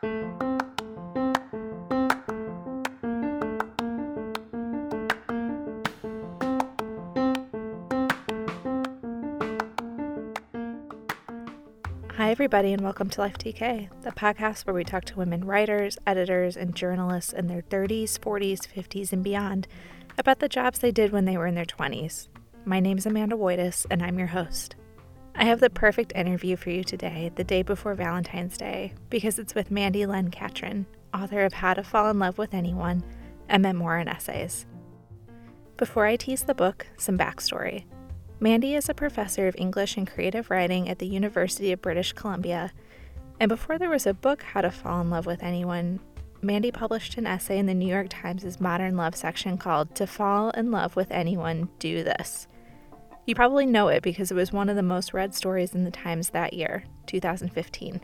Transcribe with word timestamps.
Hi, 0.00 0.10
everybody, 12.30 12.72
and 12.72 12.82
welcome 12.82 13.10
to 13.10 13.20
Life 13.20 13.38
TK, 13.38 13.88
the 14.02 14.12
podcast 14.12 14.66
where 14.66 14.74
we 14.74 14.84
talk 14.84 15.04
to 15.06 15.16
women 15.16 15.44
writers, 15.44 15.98
editors, 16.06 16.56
and 16.56 16.76
journalists 16.76 17.32
in 17.32 17.48
their 17.48 17.62
30s, 17.62 18.20
40s, 18.20 18.68
50s, 18.72 19.12
and 19.12 19.24
beyond 19.24 19.66
about 20.16 20.38
the 20.38 20.48
jobs 20.48 20.78
they 20.78 20.92
did 20.92 21.10
when 21.10 21.24
they 21.24 21.36
were 21.36 21.48
in 21.48 21.56
their 21.56 21.64
20s. 21.64 22.28
My 22.64 22.78
name 22.78 22.98
is 22.98 23.06
Amanda 23.06 23.34
Woytus, 23.34 23.84
and 23.90 24.04
I'm 24.04 24.18
your 24.20 24.28
host. 24.28 24.76
I 25.40 25.44
have 25.44 25.60
the 25.60 25.70
perfect 25.70 26.12
interview 26.16 26.56
for 26.56 26.70
you 26.70 26.82
today, 26.82 27.30
the 27.36 27.44
day 27.44 27.62
before 27.62 27.94
Valentine's 27.94 28.58
Day, 28.58 28.92
because 29.08 29.38
it's 29.38 29.54
with 29.54 29.70
Mandy 29.70 30.04
Len 30.04 30.32
Catron, 30.32 30.84
author 31.14 31.44
of 31.44 31.52
How 31.52 31.74
to 31.74 31.84
Fall 31.84 32.10
in 32.10 32.18
Love 32.18 32.38
with 32.38 32.52
Anyone, 32.52 33.04
a 33.48 33.56
memoir 33.56 33.98
and 33.98 34.08
essays. 34.08 34.66
Before 35.76 36.06
I 36.06 36.16
tease 36.16 36.42
the 36.42 36.56
book, 36.56 36.88
some 36.96 37.16
backstory. 37.16 37.84
Mandy 38.40 38.74
is 38.74 38.88
a 38.88 38.94
professor 38.94 39.46
of 39.46 39.54
English 39.56 39.96
and 39.96 40.10
creative 40.10 40.50
writing 40.50 40.88
at 40.88 40.98
the 40.98 41.06
University 41.06 41.70
of 41.70 41.80
British 41.80 42.14
Columbia, 42.14 42.72
and 43.38 43.48
before 43.48 43.78
there 43.78 43.90
was 43.90 44.08
a 44.08 44.14
book, 44.14 44.42
How 44.42 44.62
to 44.62 44.72
Fall 44.72 45.02
in 45.02 45.08
Love 45.08 45.24
with 45.24 45.44
Anyone, 45.44 46.00
Mandy 46.42 46.72
published 46.72 47.16
an 47.16 47.28
essay 47.28 47.58
in 47.58 47.66
the 47.66 47.74
New 47.74 47.86
York 47.86 48.08
Times' 48.10 48.60
Modern 48.60 48.96
Love 48.96 49.14
section 49.14 49.56
called 49.56 49.94
To 49.94 50.06
Fall 50.08 50.50
in 50.50 50.72
Love 50.72 50.96
with 50.96 51.12
Anyone, 51.12 51.68
Do 51.78 52.02
This. 52.02 52.48
You 53.28 53.34
probably 53.34 53.66
know 53.66 53.88
it 53.88 54.02
because 54.02 54.30
it 54.30 54.34
was 54.34 54.54
one 54.54 54.70
of 54.70 54.76
the 54.76 54.82
most 54.82 55.12
read 55.12 55.34
stories 55.34 55.74
in 55.74 55.84
the 55.84 55.90
Times 55.90 56.30
that 56.30 56.54
year, 56.54 56.84
2015. 57.04 58.00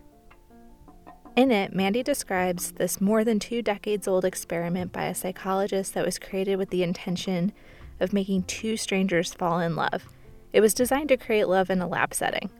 In 1.36 1.50
it, 1.50 1.74
Mandy 1.74 2.02
describes 2.02 2.72
this 2.72 3.00
more 3.00 3.24
than 3.24 3.38
two 3.38 3.62
decades 3.62 4.06
old 4.06 4.26
experiment 4.26 4.92
by 4.92 5.06
a 5.06 5.14
psychologist 5.14 5.94
that 5.94 6.04
was 6.04 6.18
created 6.18 6.56
with 6.56 6.68
the 6.68 6.82
intention 6.82 7.54
of 8.00 8.12
making 8.12 8.42
two 8.42 8.76
strangers 8.76 9.32
fall 9.32 9.60
in 9.60 9.74
love 9.74 10.04
it 10.52 10.60
was 10.60 10.74
designed 10.74 11.08
to 11.08 11.16
create 11.16 11.48
love 11.48 11.70
in 11.70 11.80
a 11.80 11.88
lab 11.88 12.12
setting. 12.12 12.50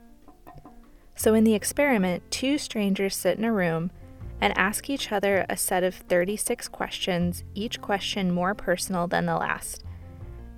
So, 1.15 1.35
in 1.35 1.45
the 1.45 1.55
experiment, 1.55 2.29
two 2.31 2.57
strangers 2.57 3.15
sit 3.15 3.39
in 3.39 3.45
a 3.45 3.53
room 3.53 3.93
and 4.41 4.57
ask 4.59 4.89
each 4.89 5.13
other 5.13 5.45
a 5.51 5.57
set 5.57 5.85
of 5.85 5.95
36 5.95 6.67
questions, 6.69 7.45
each 7.55 7.81
question 7.83 8.33
more 8.33 8.55
personal 8.55 9.07
than 9.07 9.27
the 9.27 9.37
last. 9.37 9.85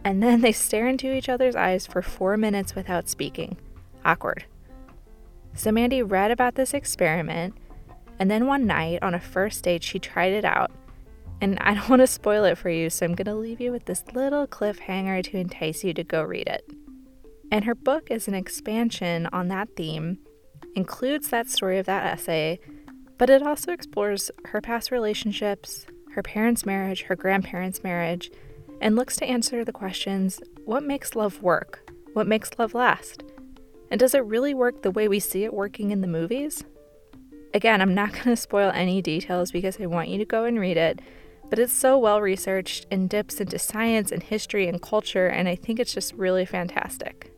And 0.06 0.22
then 0.22 0.40
they 0.40 0.52
stare 0.52 0.86
into 0.86 1.12
each 1.12 1.28
other's 1.28 1.56
eyes 1.56 1.84
for 1.84 2.00
four 2.00 2.36
minutes 2.36 2.76
without 2.76 3.08
speaking. 3.08 3.56
Awkward. 4.04 4.44
So, 5.52 5.72
Mandy 5.72 6.00
read 6.00 6.30
about 6.30 6.54
this 6.54 6.74
experiment, 6.74 7.56
and 8.20 8.30
then 8.30 8.46
one 8.46 8.66
night 8.66 9.02
on 9.02 9.14
a 9.14 9.20
first 9.20 9.64
date, 9.64 9.82
she 9.82 9.98
tried 9.98 10.32
it 10.32 10.44
out. 10.44 10.70
And 11.40 11.58
I 11.58 11.74
don't 11.74 11.88
want 11.90 12.02
to 12.02 12.06
spoil 12.06 12.44
it 12.44 12.56
for 12.56 12.70
you, 12.70 12.88
so 12.88 13.04
I'm 13.04 13.16
going 13.16 13.26
to 13.26 13.34
leave 13.34 13.60
you 13.60 13.72
with 13.72 13.86
this 13.86 14.04
little 14.14 14.46
cliffhanger 14.46 15.24
to 15.24 15.38
entice 15.38 15.82
you 15.82 15.92
to 15.94 16.04
go 16.04 16.22
read 16.22 16.46
it. 16.46 16.70
And 17.50 17.64
her 17.64 17.74
book 17.74 18.08
is 18.08 18.28
an 18.28 18.34
expansion 18.34 19.26
on 19.32 19.48
that 19.48 19.70
theme, 19.76 20.18
includes 20.76 21.30
that 21.30 21.48
story 21.50 21.80
of 21.80 21.86
that 21.86 22.06
essay, 22.06 22.60
but 23.18 23.28
it 23.28 23.42
also 23.42 23.72
explores 23.72 24.30
her 24.44 24.60
past 24.60 24.92
relationships, 24.92 25.84
her 26.12 26.22
parents' 26.22 26.64
marriage, 26.64 27.02
her 27.02 27.16
grandparents' 27.16 27.82
marriage, 27.82 28.30
and 28.80 28.96
looks 28.96 29.16
to 29.16 29.26
answer 29.26 29.64
the 29.64 29.72
questions 29.72 30.40
what 30.64 30.82
makes 30.82 31.14
love 31.14 31.42
work? 31.42 31.90
What 32.12 32.26
makes 32.26 32.50
love 32.58 32.74
last? 32.74 33.22
And 33.90 34.00
does 34.00 34.14
it 34.14 34.24
really 34.24 34.54
work 34.54 34.82
the 34.82 34.90
way 34.90 35.06
we 35.06 35.20
see 35.20 35.44
it 35.44 35.54
working 35.54 35.90
in 35.90 36.00
the 36.00 36.08
movies? 36.08 36.64
Again, 37.54 37.80
I'm 37.80 37.94
not 37.94 38.12
going 38.12 38.24
to 38.24 38.36
spoil 38.36 38.70
any 38.74 39.00
details 39.00 39.52
because 39.52 39.80
I 39.80 39.86
want 39.86 40.08
you 40.08 40.18
to 40.18 40.24
go 40.24 40.44
and 40.44 40.58
read 40.58 40.76
it, 40.76 41.00
but 41.48 41.58
it's 41.58 41.72
so 41.72 41.96
well 41.98 42.20
researched 42.20 42.86
and 42.90 43.08
dips 43.08 43.40
into 43.40 43.58
science 43.58 44.10
and 44.10 44.22
history 44.22 44.68
and 44.68 44.82
culture, 44.82 45.26
and 45.26 45.48
I 45.48 45.54
think 45.54 45.78
it's 45.78 45.94
just 45.94 46.12
really 46.14 46.44
fantastic. 46.44 47.32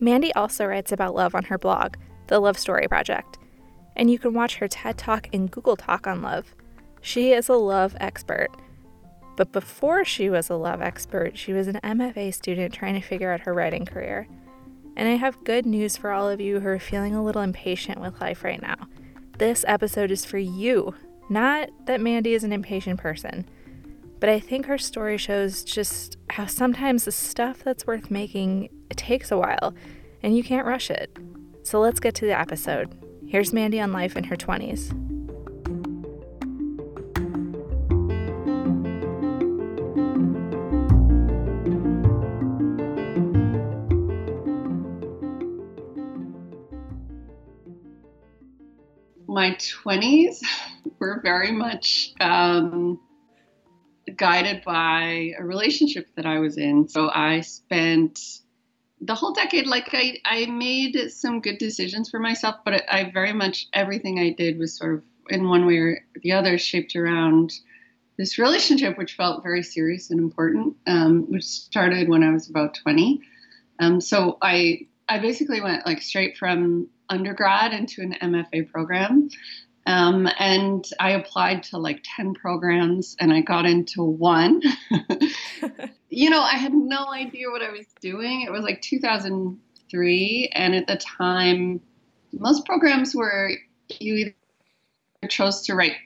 Mandy 0.00 0.34
also 0.34 0.66
writes 0.66 0.92
about 0.92 1.14
love 1.14 1.34
on 1.34 1.44
her 1.44 1.58
blog, 1.58 1.96
The 2.26 2.40
Love 2.40 2.58
Story 2.58 2.88
Project, 2.88 3.38
and 3.96 4.10
you 4.10 4.18
can 4.18 4.34
watch 4.34 4.56
her 4.56 4.68
TED 4.68 4.98
Talk 4.98 5.28
and 5.32 5.50
Google 5.50 5.76
Talk 5.76 6.06
on 6.06 6.20
love. 6.20 6.54
She 7.00 7.32
is 7.32 7.48
a 7.48 7.54
love 7.54 7.96
expert. 8.00 8.48
But 9.36 9.52
before 9.52 10.04
she 10.04 10.30
was 10.30 10.48
a 10.48 10.54
love 10.54 10.80
expert, 10.80 11.36
she 11.36 11.52
was 11.52 11.66
an 11.66 11.80
MFA 11.82 12.32
student 12.32 12.72
trying 12.72 12.94
to 12.94 13.06
figure 13.06 13.32
out 13.32 13.40
her 13.40 13.54
writing 13.54 13.84
career. 13.84 14.28
And 14.96 15.08
I 15.08 15.16
have 15.16 15.42
good 15.44 15.66
news 15.66 15.96
for 15.96 16.12
all 16.12 16.28
of 16.28 16.40
you 16.40 16.60
who 16.60 16.68
are 16.68 16.78
feeling 16.78 17.14
a 17.14 17.24
little 17.24 17.42
impatient 17.42 18.00
with 18.00 18.20
life 18.20 18.44
right 18.44 18.62
now. 18.62 18.76
This 19.38 19.64
episode 19.66 20.12
is 20.12 20.24
for 20.24 20.38
you. 20.38 20.94
Not 21.28 21.70
that 21.86 22.00
Mandy 22.00 22.34
is 22.34 22.44
an 22.44 22.52
impatient 22.52 23.00
person, 23.00 23.48
but 24.20 24.28
I 24.28 24.38
think 24.38 24.66
her 24.66 24.78
story 24.78 25.18
shows 25.18 25.64
just 25.64 26.16
how 26.30 26.46
sometimes 26.46 27.04
the 27.04 27.12
stuff 27.12 27.64
that's 27.64 27.86
worth 27.86 28.10
making 28.10 28.68
it 28.90 28.96
takes 28.96 29.32
a 29.32 29.38
while 29.38 29.74
and 30.22 30.36
you 30.36 30.44
can't 30.44 30.66
rush 30.66 30.90
it. 30.90 31.16
So 31.64 31.80
let's 31.80 31.98
get 31.98 32.14
to 32.16 32.26
the 32.26 32.38
episode. 32.38 32.94
Here's 33.26 33.52
Mandy 33.52 33.80
on 33.80 33.92
life 33.92 34.16
in 34.16 34.24
her 34.24 34.36
20s. 34.36 35.03
My 49.34 49.56
20s 49.56 50.44
were 51.00 51.20
very 51.20 51.50
much 51.50 52.12
um, 52.20 53.00
guided 54.16 54.62
by 54.62 55.32
a 55.36 55.42
relationship 55.42 56.06
that 56.14 56.24
I 56.24 56.38
was 56.38 56.56
in. 56.56 56.86
So 56.88 57.10
I 57.12 57.40
spent 57.40 58.20
the 59.00 59.16
whole 59.16 59.32
decade, 59.32 59.66
like 59.66 59.88
I, 59.92 60.18
I 60.24 60.46
made 60.46 61.10
some 61.10 61.40
good 61.40 61.58
decisions 61.58 62.10
for 62.10 62.20
myself, 62.20 62.60
but 62.64 62.84
I, 62.88 63.10
very 63.12 63.32
much 63.32 63.66
everything 63.72 64.20
I 64.20 64.30
did 64.30 64.56
was 64.56 64.76
sort 64.76 64.94
of 64.94 65.02
in 65.28 65.48
one 65.48 65.66
way 65.66 65.78
or 65.78 65.98
the 66.22 66.30
other 66.30 66.56
shaped 66.56 66.94
around 66.94 67.52
this 68.16 68.38
relationship, 68.38 68.96
which 68.96 69.16
felt 69.16 69.42
very 69.42 69.64
serious 69.64 70.12
and 70.12 70.20
important, 70.20 70.76
um, 70.86 71.22
which 71.28 71.42
started 71.42 72.08
when 72.08 72.22
I 72.22 72.30
was 72.30 72.48
about 72.48 72.74
20. 72.74 73.20
Um, 73.80 74.00
so 74.00 74.38
I 74.40 74.86
I 75.08 75.18
basically 75.18 75.60
went 75.60 75.84
like 75.86 76.02
straight 76.02 76.36
from 76.36 76.86
undergrad 77.08 77.72
into 77.72 78.02
an 78.02 78.16
MFA 78.20 78.70
program. 78.70 79.28
Um, 79.86 80.28
and 80.38 80.84
I 80.98 81.10
applied 81.10 81.62
to 81.64 81.78
like 81.78 82.02
10 82.16 82.34
programs 82.34 83.16
and 83.20 83.32
I 83.32 83.42
got 83.42 83.66
into 83.66 84.02
one. 84.02 84.62
you 86.08 86.30
know, 86.30 86.40
I 86.40 86.54
had 86.54 86.72
no 86.72 87.06
idea 87.12 87.50
what 87.50 87.62
I 87.62 87.70
was 87.70 87.86
doing. 88.00 88.42
It 88.42 88.50
was 88.50 88.62
like 88.62 88.80
2003. 88.80 90.50
And 90.54 90.74
at 90.74 90.86
the 90.86 90.96
time, 90.96 91.80
most 92.32 92.64
programs 92.64 93.14
were 93.14 93.50
you 94.00 94.14
either 94.14 94.34
chose 95.28 95.62
to 95.66 95.74
write 95.74 95.96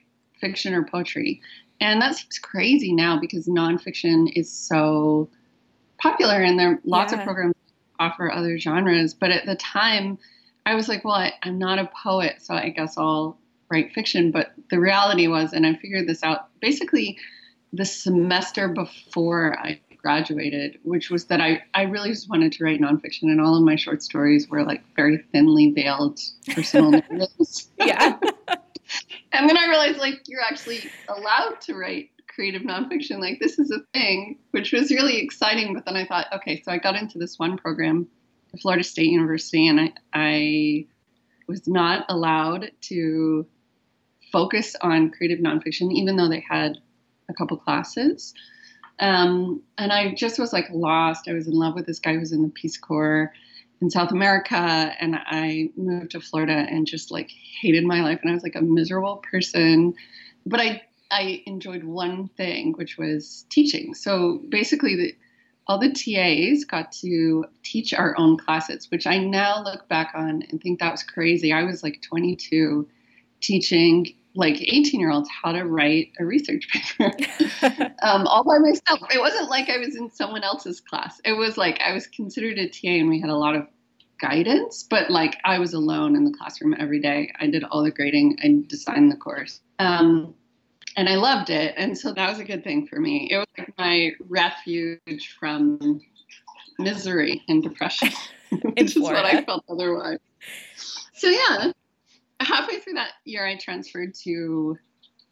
fiction 0.41 0.75
or 0.75 0.85
poetry. 0.85 1.41
And 1.81 2.03
that 2.03 2.17
seems 2.17 2.39
crazy 2.41 2.93
now 2.93 3.21
because 3.21 3.47
nonfiction 3.47 4.33
is 4.35 4.53
so 4.53 5.31
popular 5.99 6.43
and 6.43 6.59
there 6.59 6.73
are 6.73 6.81
lots 6.85 7.13
yeah. 7.13 7.21
of 7.21 7.25
programs 7.25 7.55
offer 8.01 8.31
other 8.31 8.59
genres. 8.59 9.15
But 9.15 9.31
at 9.31 9.47
the 9.47 9.57
time, 9.57 10.19
I 10.69 10.75
was 10.75 10.87
like, 10.87 11.03
well, 11.03 11.15
I, 11.15 11.33
I'm 11.43 11.59
not 11.59 11.79
a 11.79 11.91
poet, 12.05 12.43
so 12.43 12.53
I 12.53 12.69
guess 12.69 12.99
I'll 12.99 13.39
write 13.71 13.95
fiction. 13.95 14.31
But 14.31 14.53
the 14.71 14.79
reality 14.79 15.27
was, 15.27 15.55
and 15.55 15.67
I 15.67 15.75
figured 15.75 16.07
this 16.07 16.23
out 16.23 16.49
basically 16.61 17.17
the 17.73 17.87
semester 17.87 18.69
before 18.69 19.59
I 19.59 19.81
graduated, 19.97 20.79
which 20.83 21.09
was 21.09 21.25
that 21.27 21.41
I, 21.41 21.63
I 21.73 21.85
really 21.85 22.11
just 22.11 22.29
wanted 22.29 22.53
to 22.53 22.65
write 22.65 22.83
nonfiction, 22.83 23.25
and 23.25 23.41
all 23.41 23.57
of 23.57 23.63
my 23.63 23.77
short 23.77 24.03
stories 24.03 24.51
were 24.51 24.63
like 24.63 24.83
very 24.95 25.25
thinly 25.33 25.73
veiled 25.73 26.21
personal 26.55 26.91
narratives. 27.11 27.71
yeah. 27.79 28.19
and 29.33 29.49
then 29.49 29.57
I 29.57 29.69
realized 29.69 29.99
like 29.99 30.21
you're 30.27 30.43
actually 30.43 30.83
allowed 31.09 31.63
to 31.63 31.77
write 31.77 32.11
creative 32.29 32.61
nonfiction. 32.61 33.21
Like 33.21 33.41
this 33.41 33.59
is 33.59 33.71
a 33.71 33.79
thing, 33.95 34.39
which 34.51 34.73
was 34.73 34.91
really 34.91 35.17
exciting. 35.17 35.73
But 35.73 35.87
then 35.87 35.97
I 35.97 36.05
thought, 36.05 36.27
okay, 36.35 36.61
so 36.63 36.73
I 36.73 36.77
got 36.77 36.95
into 36.95 37.17
this 37.17 37.39
one 37.39 37.57
program 37.57 38.07
Florida 38.57 38.85
State 38.85 39.11
University, 39.11 39.69
and 39.69 39.81
I, 39.81 39.93
I 40.13 40.87
was 41.47 41.69
not 41.69 42.05
allowed 42.09 42.71
to 42.83 43.47
focus 44.33 44.77
on 44.81 45.11
creative 45.11 45.39
nonfiction, 45.39 45.93
even 45.93 46.17
though 46.17 46.29
they 46.29 46.45
had 46.49 46.79
a 47.29 47.35
couple 47.35 47.57
classes. 47.57 48.35
Um, 49.01 49.63
and 49.77 49.93
I 49.93 50.15
just 50.15 50.39
was 50.39 50.53
like 50.53 50.67
lost. 50.71 51.29
I 51.29 51.35
was 51.35 51.47
in 51.47 51.55
love 51.55 51.75
with 51.75 51.87
this 51.87 52.01
guy 52.01 52.15
who 52.15 52.21
was 52.21 52.33
in 52.33 52.43
the 52.43 52.49
Peace 52.49 52.77
Corps 52.77 53.33
in 53.81 53.91
South 53.91 54.11
America, 54.11 54.57
and 54.57 55.17
I 55.17 55.71
moved 55.77 56.11
to 56.13 56.21
Florida 56.21 56.67
and 56.69 56.87
just 56.87 57.11
like 57.11 57.31
hated 57.31 57.85
my 57.85 58.03
life, 58.03 58.19
and 58.23 58.31
I 58.31 58.35
was 58.35 58.43
like 58.43 58.57
a 58.57 58.63
miserable 58.63 59.19
person. 59.31 59.95
But 60.47 60.61
I 60.61 60.83
I 61.11 61.43
enjoyed 61.47 61.85
one 61.85 62.29
thing, 62.29 62.73
which 62.73 62.99
was 62.99 63.47
teaching. 63.51 63.95
So 63.95 64.43
basically, 64.49 64.97
the, 64.97 65.15
all 65.69 65.79
the 65.79 65.91
TAs 65.91 66.65
got 66.65 66.93
to 66.93 67.45
teach 67.63 67.93
our 67.93 68.19
own 68.19 68.39
classes, 68.39 68.91
which 68.91 69.07
I 69.07 69.19
now 69.19 69.63
look 69.63 69.87
back 69.89 70.13
on 70.15 70.43
and 70.49 70.61
think 70.61 70.81
that 70.81 70.91
was 70.91 71.03
crazy. 71.03 71.53
I 71.53 71.65
was 71.65 71.83
like 71.83 72.01
22 72.03 72.89
teaching 73.41 74.15
like 74.35 74.61
18 74.61 75.01
year 75.01 75.11
olds 75.11 75.29
how 75.43 75.53
to 75.53 75.65
write 75.65 76.13
a 76.19 76.25
research 76.25 76.69
paper 76.99 77.13
um, 78.03 78.27
all 78.27 78.45
by 78.45 78.59
myself. 78.59 79.01
It 79.13 79.21
wasn't 79.21 79.51
like 79.51 79.69
I 79.69 79.79
was 79.79 79.97
in 79.97 80.11
someone 80.11 80.43
else's 80.43 80.81
class. 80.81 81.21
It 81.25 81.33
was 81.33 81.57
like 81.59 81.81
I 81.81 81.93
was 81.93 82.07
considered 82.07 82.59
a 82.59 82.69
TA 82.69 82.89
and 82.89 83.09
we 83.09 83.21
had 83.21 83.31
a 83.31 83.37
lot 83.37 83.55
of 83.55 83.67
guidance, 84.21 84.85
but 84.89 85.11
like 85.11 85.37
I 85.45 85.59
was 85.59 85.75
alone 85.75 86.17
in 86.17 86.25
the 86.25 86.33
classroom 86.33 86.75
every 86.79 87.01
day. 87.01 87.33
I 87.39 87.49
did 87.49 87.65
all 87.65 87.83
the 87.83 87.91
grading, 87.91 88.39
I 88.43 88.63
designed 88.67 89.13
the 89.13 89.17
course. 89.17 89.61
Um, 89.79 90.35
and 90.99 91.09
I 91.09 91.15
loved 91.15 91.49
it. 91.49 91.75
And 91.77 91.97
so 91.97 92.13
that 92.13 92.29
was 92.29 92.41
a 92.41 92.45
good 92.45 92.65
thing 92.65 92.89
for 92.89 92.99
me. 92.99 93.29
It 93.31 93.37
was 93.37 93.47
like 93.57 93.73
my 93.79 94.11
refuge 94.29 95.37
from 95.39 96.01
misery 96.77 97.45
and 97.49 97.63
depression, 97.63 98.11
which 98.63 98.97
is 98.97 98.99
what 98.99 99.15
I 99.15 99.45
felt 99.45 99.65
otherwise. 99.71 100.19
So 101.15 101.29
yeah, 101.29 101.71
halfway 102.41 102.81
through 102.81 102.95
that 102.95 103.13
year, 103.25 103.47
I 103.47 103.57
transferred 103.57 104.15
to 104.25 104.77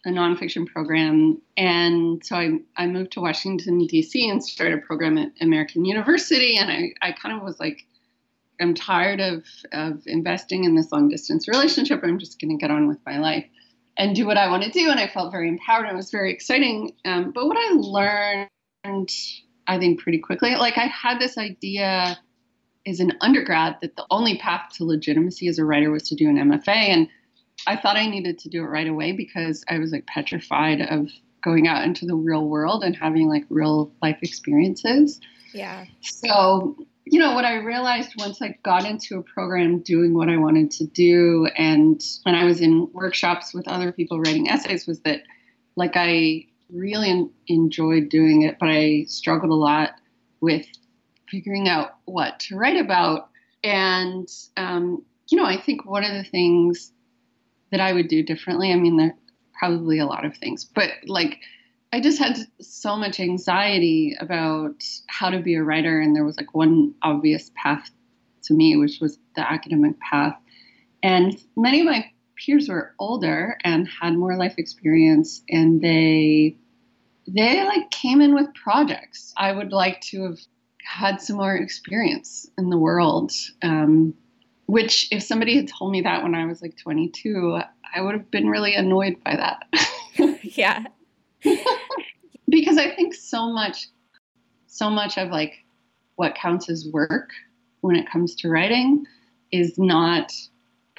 a 0.04 0.10
nonfiction 0.10 0.68
program, 0.68 1.42
and 1.56 2.24
so 2.24 2.36
I, 2.36 2.58
I 2.76 2.86
moved 2.86 3.10
to 3.12 3.20
Washington 3.20 3.84
D.C. 3.86 4.30
and 4.30 4.44
started 4.44 4.78
a 4.78 4.82
program 4.82 5.18
at 5.18 5.32
American 5.40 5.84
University, 5.84 6.58
and 6.58 6.70
I, 6.70 6.92
I 7.02 7.10
kind 7.10 7.36
of 7.36 7.42
was 7.42 7.58
like, 7.58 7.84
I'm 8.60 8.74
tired 8.74 9.20
of 9.20 9.44
of 9.72 10.02
investing 10.06 10.62
in 10.62 10.76
this 10.76 10.92
long 10.92 11.08
distance 11.08 11.48
relationship. 11.48 12.02
I'm 12.04 12.20
just 12.20 12.40
going 12.40 12.56
to 12.56 12.60
get 12.60 12.70
on 12.70 12.86
with 12.86 12.98
my 13.04 13.18
life 13.18 13.46
and 13.96 14.14
do 14.14 14.26
what 14.26 14.36
I 14.36 14.48
want 14.48 14.62
to 14.64 14.70
do, 14.70 14.90
and 14.90 15.00
I 15.00 15.08
felt 15.08 15.32
very 15.32 15.48
empowered. 15.48 15.84
And 15.84 15.92
it 15.92 15.96
was 15.96 16.10
very 16.10 16.32
exciting. 16.32 16.92
Um, 17.04 17.32
but 17.32 17.46
what 17.46 17.56
I 17.58 17.72
learned, 17.74 19.10
I 19.66 19.78
think, 19.78 20.00
pretty 20.00 20.18
quickly, 20.18 20.54
like 20.56 20.78
I 20.78 20.86
had 20.86 21.18
this 21.18 21.38
idea 21.38 22.18
as 22.86 23.00
an 23.00 23.12
undergrad 23.20 23.76
that 23.82 23.96
the 23.96 24.06
only 24.10 24.38
path 24.38 24.70
to 24.74 24.84
legitimacy 24.84 25.48
as 25.48 25.58
a 25.58 25.64
writer 25.64 25.90
was 25.90 26.08
to 26.08 26.14
do 26.14 26.28
an 26.28 26.36
MFA. 26.36 26.68
And 26.68 27.08
I 27.66 27.76
thought 27.76 27.96
I 27.96 28.06
needed 28.06 28.38
to 28.40 28.48
do 28.48 28.62
it 28.62 28.66
right 28.66 28.86
away 28.86 29.12
because 29.12 29.64
I 29.68 29.78
was 29.78 29.90
like 29.92 30.06
petrified 30.06 30.80
of 30.82 31.08
going 31.42 31.66
out 31.66 31.84
into 31.84 32.06
the 32.06 32.14
real 32.14 32.46
world 32.46 32.84
and 32.84 32.94
having 32.94 33.28
like 33.28 33.44
real 33.48 33.92
life 34.02 34.18
experiences. 34.22 35.20
Yeah. 35.52 35.86
So, 36.00 36.76
you 37.06 37.20
know, 37.20 37.34
what 37.34 37.44
I 37.44 37.54
realized 37.54 38.14
once 38.18 38.42
I 38.42 38.58
got 38.64 38.84
into 38.84 39.18
a 39.18 39.22
program 39.22 39.78
doing 39.78 40.12
what 40.12 40.28
I 40.28 40.38
wanted 40.38 40.72
to 40.72 40.86
do 40.86 41.48
and 41.56 42.02
when 42.24 42.34
I 42.34 42.44
was 42.44 42.60
in 42.60 42.90
workshops 42.92 43.54
with 43.54 43.68
other 43.68 43.92
people 43.92 44.18
writing 44.18 44.48
essays 44.48 44.88
was 44.88 45.00
that 45.00 45.22
like 45.76 45.92
I 45.94 46.46
really 46.68 47.30
enjoyed 47.46 48.08
doing 48.08 48.42
it, 48.42 48.56
but 48.58 48.70
I 48.70 49.04
struggled 49.06 49.52
a 49.52 49.54
lot 49.54 49.90
with 50.40 50.66
figuring 51.30 51.68
out 51.68 51.90
what 52.06 52.40
to 52.40 52.56
write 52.56 52.76
about. 52.76 53.28
And, 53.62 54.28
um, 54.56 55.04
you 55.28 55.38
know, 55.38 55.44
I 55.44 55.60
think 55.60 55.86
one 55.86 56.02
of 56.02 56.12
the 56.12 56.28
things 56.28 56.90
that 57.70 57.80
I 57.80 57.92
would 57.92 58.08
do 58.08 58.24
differently, 58.24 58.72
I 58.72 58.76
mean, 58.76 58.96
there 58.96 59.16
probably 59.56 60.00
a 60.00 60.06
lot 60.06 60.24
of 60.24 60.36
things, 60.36 60.64
but 60.64 60.90
like, 61.06 61.38
I 61.92 62.00
just 62.00 62.18
had 62.18 62.38
so 62.60 62.96
much 62.96 63.20
anxiety 63.20 64.16
about 64.18 64.84
how 65.06 65.30
to 65.30 65.40
be 65.40 65.54
a 65.54 65.62
writer. 65.62 66.00
And 66.00 66.14
there 66.14 66.24
was 66.24 66.36
like 66.36 66.54
one 66.54 66.94
obvious 67.02 67.50
path 67.54 67.90
to 68.44 68.54
me, 68.54 68.76
which 68.76 68.98
was 69.00 69.18
the 69.34 69.50
academic 69.50 69.98
path. 70.00 70.36
And 71.02 71.40
many 71.56 71.80
of 71.80 71.86
my 71.86 72.10
peers 72.36 72.68
were 72.68 72.94
older 72.98 73.56
and 73.64 73.88
had 73.88 74.14
more 74.14 74.36
life 74.36 74.54
experience 74.58 75.42
and 75.48 75.80
they 75.80 76.56
they 77.28 77.64
like 77.64 77.90
came 77.90 78.20
in 78.20 78.34
with 78.34 78.54
projects. 78.54 79.32
I 79.36 79.52
would 79.52 79.72
like 79.72 80.00
to 80.02 80.24
have 80.24 80.38
had 80.82 81.20
some 81.20 81.36
more 81.36 81.56
experience 81.56 82.48
in 82.56 82.70
the 82.70 82.78
world. 82.78 83.32
Um, 83.62 84.14
which, 84.66 85.08
if 85.12 85.22
somebody 85.22 85.56
had 85.56 85.68
told 85.68 85.92
me 85.92 86.02
that 86.02 86.22
when 86.22 86.34
I 86.34 86.44
was 86.44 86.60
like 86.60 86.76
22, 86.76 87.60
I 87.94 88.00
would 88.00 88.14
have 88.14 88.30
been 88.30 88.48
really 88.48 88.74
annoyed 88.74 89.22
by 89.24 89.36
that. 89.36 89.64
yeah. 90.42 90.84
because 92.48 92.78
I 92.78 92.94
think 92.94 93.14
so 93.14 93.52
much, 93.52 93.88
so 94.66 94.90
much 94.90 95.18
of 95.18 95.30
like 95.30 95.64
what 96.16 96.34
counts 96.34 96.68
as 96.68 96.86
work 96.92 97.30
when 97.80 97.96
it 97.96 98.10
comes 98.10 98.34
to 98.36 98.48
writing 98.48 99.06
is 99.52 99.78
not 99.78 100.32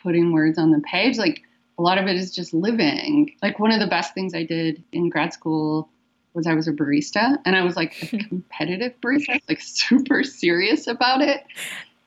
putting 0.01 0.31
words 0.31 0.57
on 0.57 0.71
the 0.71 0.79
page. 0.81 1.17
Like 1.17 1.41
a 1.77 1.81
lot 1.81 1.97
of 1.97 2.07
it 2.07 2.15
is 2.15 2.33
just 2.33 2.53
living. 2.53 3.33
Like 3.41 3.59
one 3.59 3.71
of 3.71 3.79
the 3.79 3.87
best 3.87 4.13
things 4.13 4.33
I 4.33 4.43
did 4.43 4.83
in 4.91 5.09
grad 5.09 5.33
school 5.33 5.89
was 6.33 6.47
I 6.47 6.53
was 6.53 6.67
a 6.67 6.73
barista 6.73 7.37
and 7.45 7.55
I 7.55 7.63
was 7.63 7.75
like 7.75 8.01
a 8.13 8.17
competitive 8.29 8.93
barista, 9.01 9.39
like 9.49 9.61
super 9.61 10.23
serious 10.23 10.87
about 10.87 11.21
it. 11.21 11.43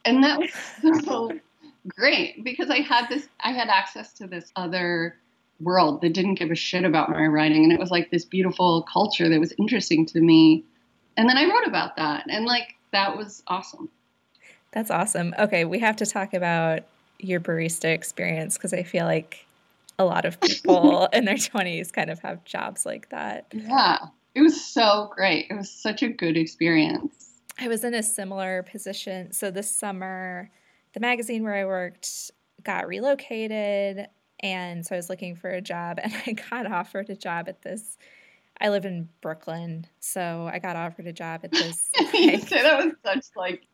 And 0.04 0.24
that 0.24 0.38
was 0.38 0.50
so 1.04 1.32
great 1.88 2.42
because 2.44 2.70
I 2.70 2.78
had 2.78 3.08
this, 3.08 3.28
I 3.40 3.52
had 3.52 3.68
access 3.68 4.12
to 4.14 4.26
this 4.26 4.50
other 4.56 5.16
world 5.60 6.00
that 6.00 6.12
didn't 6.12 6.34
give 6.34 6.50
a 6.50 6.54
shit 6.54 6.84
about 6.84 7.10
my 7.10 7.26
writing. 7.26 7.64
And 7.64 7.72
it 7.72 7.78
was 7.78 7.90
like 7.90 8.10
this 8.10 8.24
beautiful 8.24 8.82
culture 8.92 9.28
that 9.28 9.40
was 9.40 9.52
interesting 9.58 10.06
to 10.06 10.20
me. 10.20 10.64
And 11.16 11.28
then 11.28 11.36
I 11.36 11.44
wrote 11.44 11.66
about 11.66 11.96
that 11.96 12.24
and 12.28 12.46
like 12.46 12.76
that 12.92 13.16
was 13.16 13.42
awesome. 13.46 13.88
That's 14.72 14.90
awesome. 14.90 15.34
Okay, 15.38 15.64
we 15.64 15.80
have 15.80 15.96
to 15.96 16.06
talk 16.06 16.32
about 16.32 16.80
your 17.18 17.40
barista 17.40 17.92
experience 17.92 18.56
because 18.56 18.72
I 18.72 18.82
feel 18.82 19.04
like 19.04 19.46
a 19.98 20.04
lot 20.04 20.24
of 20.24 20.40
people 20.40 21.06
in 21.12 21.24
their 21.24 21.34
20s 21.34 21.92
kind 21.92 22.10
of 22.10 22.20
have 22.20 22.44
jobs 22.44 22.86
like 22.86 23.10
that. 23.10 23.46
Yeah. 23.52 23.98
It 24.34 24.42
was 24.42 24.64
so 24.64 25.10
great. 25.14 25.46
It 25.50 25.54
was 25.54 25.70
such 25.70 26.02
a 26.02 26.08
good 26.08 26.36
experience. 26.36 27.30
I 27.58 27.68
was 27.68 27.84
in 27.84 27.94
a 27.94 28.02
similar 28.02 28.62
position. 28.62 29.32
So 29.32 29.50
this 29.50 29.70
summer, 29.70 30.50
the 30.94 31.00
magazine 31.00 31.42
where 31.42 31.54
I 31.54 31.64
worked 31.64 32.30
got 32.62 32.86
relocated. 32.86 34.06
And 34.42 34.84
so 34.84 34.94
I 34.94 34.98
was 34.98 35.08
looking 35.08 35.36
for 35.36 35.50
a 35.50 35.60
job 35.60 35.98
and 36.02 36.12
I 36.26 36.32
got 36.32 36.70
offered 36.70 37.10
a 37.10 37.16
job 37.16 37.48
at 37.48 37.62
this. 37.62 37.98
I 38.60 38.68
live 38.68 38.84
in 38.84 39.08
Brooklyn. 39.22 39.86
So 40.00 40.48
I 40.52 40.58
got 40.58 40.76
offered 40.76 41.06
a 41.06 41.12
job 41.12 41.40
at 41.44 41.52
this. 41.52 41.90
say 42.10 42.36
that 42.36 42.84
was 42.84 42.94
such 43.04 43.26
like 43.36 43.66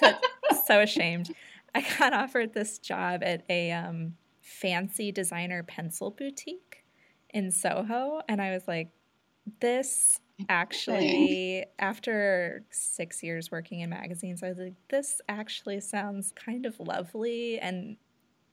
so, 0.00 0.12
so 0.66 0.80
ashamed. 0.80 1.34
I 1.74 1.84
got 1.98 2.12
offered 2.12 2.52
this 2.52 2.78
job 2.78 3.22
at 3.22 3.44
a 3.48 3.72
um, 3.72 4.14
fancy 4.40 5.10
designer 5.10 5.62
pencil 5.62 6.10
boutique 6.10 6.84
in 7.30 7.50
Soho. 7.50 8.20
And 8.28 8.40
I 8.42 8.50
was 8.52 8.68
like, 8.68 8.90
this 9.60 10.20
actually, 10.48 11.64
after 11.78 12.64
six 12.70 13.22
years 13.22 13.50
working 13.50 13.80
in 13.80 13.90
magazines, 13.90 14.42
I 14.42 14.50
was 14.50 14.58
like, 14.58 14.74
this 14.88 15.20
actually 15.28 15.80
sounds 15.80 16.32
kind 16.36 16.66
of 16.66 16.78
lovely 16.78 17.58
and 17.58 17.96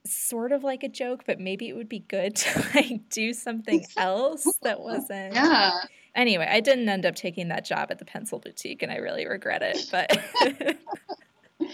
sort 0.09 0.51
of 0.51 0.63
like 0.63 0.83
a 0.83 0.89
joke, 0.89 1.23
but 1.25 1.39
maybe 1.39 1.67
it 1.67 1.75
would 1.75 1.89
be 1.89 1.99
good 1.99 2.35
to 2.37 2.65
like 2.75 3.09
do 3.09 3.33
something 3.33 3.85
else 3.97 4.47
that 4.61 4.79
wasn't. 4.81 5.33
Yeah. 5.33 5.71
Anyway, 6.15 6.47
I 6.49 6.59
didn't 6.59 6.89
end 6.89 7.05
up 7.05 7.15
taking 7.15 7.49
that 7.49 7.65
job 7.65 7.91
at 7.91 7.99
the 7.99 8.05
pencil 8.05 8.39
boutique 8.39 8.81
and 8.81 8.91
I 8.91 8.97
really 8.97 9.27
regret 9.27 9.61
it, 9.61 9.85
but. 9.91 10.77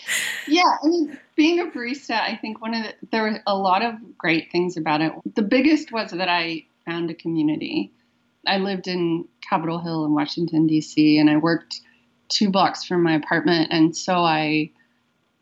yeah, 0.48 0.78
I 0.84 0.88
mean, 0.88 1.18
being 1.36 1.60
a 1.62 1.66
barista, 1.66 2.20
I 2.20 2.36
think 2.36 2.62
one 2.62 2.74
of 2.74 2.84
the, 2.84 2.94
there 3.12 3.24
were 3.24 3.40
a 3.48 3.58
lot 3.58 3.82
of 3.82 3.96
great 4.18 4.52
things 4.52 4.78
about 4.78 5.02
it. 5.02 5.14
The 5.36 5.42
biggest 5.42 5.92
was 5.92 6.12
that 6.12 6.30
I 6.30 6.66
found 6.86 7.10
a 7.10 7.16
community 7.16 7.92
I 8.48 8.58
lived 8.58 8.88
in 8.88 9.28
Capitol 9.48 9.80
Hill 9.80 10.06
in 10.06 10.14
Washington, 10.14 10.68
D.C., 10.68 11.20
and 11.20 11.30
I 11.30 11.38
worked 11.38 11.82
two 12.30 12.50
blocks 12.50 12.84
from 12.84 13.04
my 13.04 13.14
apartment. 13.14 13.70
And 13.72 13.96
so 13.96 14.16
I, 14.16 14.72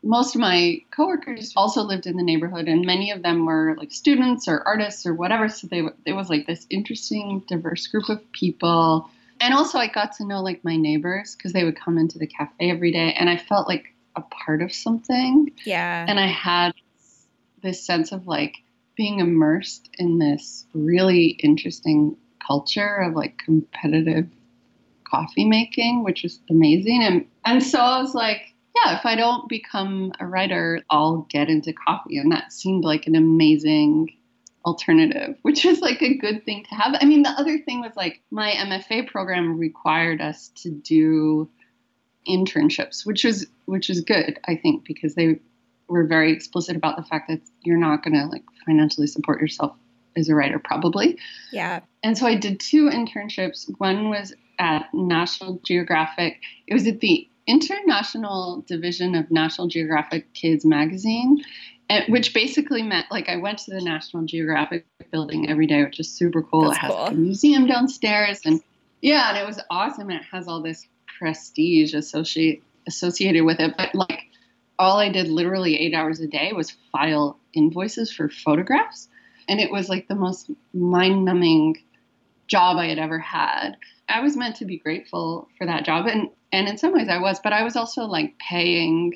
most 0.04 0.34
of 0.34 0.40
my 0.40 0.82
coworkers 0.90 1.52
also 1.56 1.82
lived 1.82 2.06
in 2.06 2.16
the 2.16 2.22
neighborhood, 2.22 2.68
and 2.68 2.84
many 2.84 3.10
of 3.10 3.22
them 3.22 3.46
were 3.46 3.74
like 3.78 3.90
students 3.90 4.46
or 4.46 4.62
artists 4.66 5.06
or 5.06 5.14
whatever. 5.14 5.48
So 5.48 5.66
they, 5.66 5.82
it 6.04 6.12
was 6.12 6.28
like 6.28 6.46
this 6.46 6.66
interesting, 6.70 7.42
diverse 7.48 7.86
group 7.86 8.08
of 8.08 8.20
people. 8.32 9.08
And 9.40 9.54
also, 9.54 9.78
I 9.78 9.88
got 9.88 10.12
to 10.16 10.26
know 10.26 10.42
like 10.42 10.62
my 10.64 10.76
neighbors 10.76 11.34
because 11.34 11.52
they 11.52 11.64
would 11.64 11.78
come 11.78 11.98
into 11.98 12.18
the 12.18 12.26
cafe 12.26 12.70
every 12.70 12.92
day, 12.92 13.14
and 13.18 13.28
I 13.28 13.36
felt 13.36 13.66
like 13.66 13.94
a 14.16 14.20
part 14.22 14.62
of 14.62 14.72
something. 14.72 15.50
Yeah. 15.64 16.06
And 16.08 16.20
I 16.20 16.26
had 16.26 16.72
this 17.62 17.84
sense 17.84 18.12
of 18.12 18.26
like 18.26 18.56
being 18.96 19.20
immersed 19.20 19.90
in 19.98 20.18
this 20.18 20.66
really 20.72 21.26
interesting 21.42 22.16
culture 22.46 22.96
of 22.98 23.14
like 23.14 23.38
competitive 23.38 24.28
coffee 25.04 25.44
making, 25.44 26.04
which 26.04 26.22
was 26.22 26.40
amazing. 26.50 27.02
And 27.02 27.26
and 27.44 27.62
so 27.62 27.80
I 27.80 28.00
was 28.00 28.14
like, 28.14 28.53
yeah, 28.74 28.98
if 28.98 29.06
I 29.06 29.14
don't 29.14 29.48
become 29.48 30.12
a 30.18 30.26
writer, 30.26 30.80
I'll 30.90 31.26
get 31.30 31.48
into 31.48 31.72
coffee. 31.72 32.18
And 32.18 32.32
that 32.32 32.52
seemed 32.52 32.84
like 32.84 33.06
an 33.06 33.14
amazing 33.14 34.16
alternative, 34.64 35.36
which 35.42 35.64
was 35.64 35.80
like 35.80 36.02
a 36.02 36.16
good 36.16 36.44
thing 36.44 36.64
to 36.68 36.74
have. 36.74 36.96
I 37.00 37.04
mean, 37.04 37.22
the 37.22 37.30
other 37.30 37.58
thing 37.58 37.80
was 37.80 37.92
like 37.96 38.20
my 38.30 38.50
MFA 38.50 39.06
program 39.08 39.58
required 39.58 40.20
us 40.20 40.48
to 40.56 40.70
do 40.70 41.48
internships, 42.28 43.06
which 43.06 43.24
was 43.24 43.46
which 43.66 43.88
was 43.88 44.00
good, 44.00 44.40
I 44.46 44.56
think, 44.56 44.84
because 44.84 45.14
they 45.14 45.40
were 45.88 46.04
very 46.04 46.32
explicit 46.32 46.76
about 46.76 46.96
the 46.96 47.02
fact 47.02 47.28
that 47.28 47.40
you're 47.62 47.76
not 47.76 48.02
going 48.02 48.14
to 48.14 48.26
like 48.26 48.44
financially 48.66 49.06
support 49.06 49.40
yourself 49.40 49.76
as 50.16 50.28
a 50.28 50.34
writer, 50.34 50.58
probably. 50.58 51.18
Yeah. 51.52 51.80
And 52.02 52.16
so 52.16 52.26
I 52.26 52.36
did 52.36 52.60
two 52.60 52.88
internships. 52.88 53.70
One 53.78 54.08
was 54.10 54.34
at 54.58 54.86
National 54.94 55.60
Geographic. 55.64 56.40
It 56.66 56.74
was 56.74 56.86
at 56.86 57.00
the 57.00 57.28
International 57.46 58.64
Division 58.66 59.14
of 59.14 59.30
National 59.30 59.68
Geographic 59.68 60.32
Kids 60.34 60.64
magazine. 60.64 61.44
Eh, 61.90 62.04
which 62.08 62.32
basically 62.32 62.82
meant 62.82 63.06
like 63.10 63.28
I 63.28 63.36
went 63.36 63.58
to 63.58 63.70
the 63.70 63.80
National 63.82 64.24
Geographic 64.24 64.86
building 65.10 65.50
every 65.50 65.66
day, 65.66 65.84
which 65.84 66.00
is 66.00 66.10
super 66.10 66.42
cool. 66.42 66.70
That's 66.70 66.76
it 66.76 66.80
has 66.80 66.90
cool. 66.90 67.02
like, 67.02 67.12
a 67.12 67.16
museum 67.16 67.66
downstairs, 67.66 68.40
and 68.46 68.62
yeah, 69.02 69.28
and 69.28 69.38
it 69.38 69.46
was 69.46 69.60
awesome. 69.68 70.08
And 70.08 70.20
it 70.20 70.26
has 70.32 70.48
all 70.48 70.62
this 70.62 70.86
prestige 71.18 71.92
associate 71.92 72.62
associated 72.86 73.44
with 73.44 73.60
it. 73.60 73.74
But 73.76 73.94
like, 73.94 74.30
all 74.78 74.96
I 74.98 75.10
did 75.10 75.28
literally 75.28 75.78
eight 75.78 75.92
hours 75.92 76.20
a 76.20 76.26
day 76.26 76.52
was 76.54 76.70
file 76.90 77.38
invoices 77.52 78.10
for 78.10 78.30
photographs, 78.30 79.08
and 79.46 79.60
it 79.60 79.70
was 79.70 79.90
like 79.90 80.08
the 80.08 80.14
most 80.14 80.50
mind-numbing 80.72 81.82
job 82.46 82.76
I 82.76 82.86
had 82.86 82.98
ever 82.98 83.18
had. 83.18 83.76
I 84.08 84.20
was 84.20 84.36
meant 84.36 84.56
to 84.56 84.64
be 84.64 84.78
grateful 84.78 85.48
for 85.56 85.66
that 85.66 85.84
job, 85.84 86.06
and 86.06 86.30
and 86.52 86.68
in 86.68 86.78
some 86.78 86.92
ways 86.92 87.08
I 87.08 87.18
was, 87.18 87.40
but 87.40 87.52
I 87.52 87.64
was 87.64 87.76
also 87.76 88.02
like 88.04 88.38
paying 88.38 89.14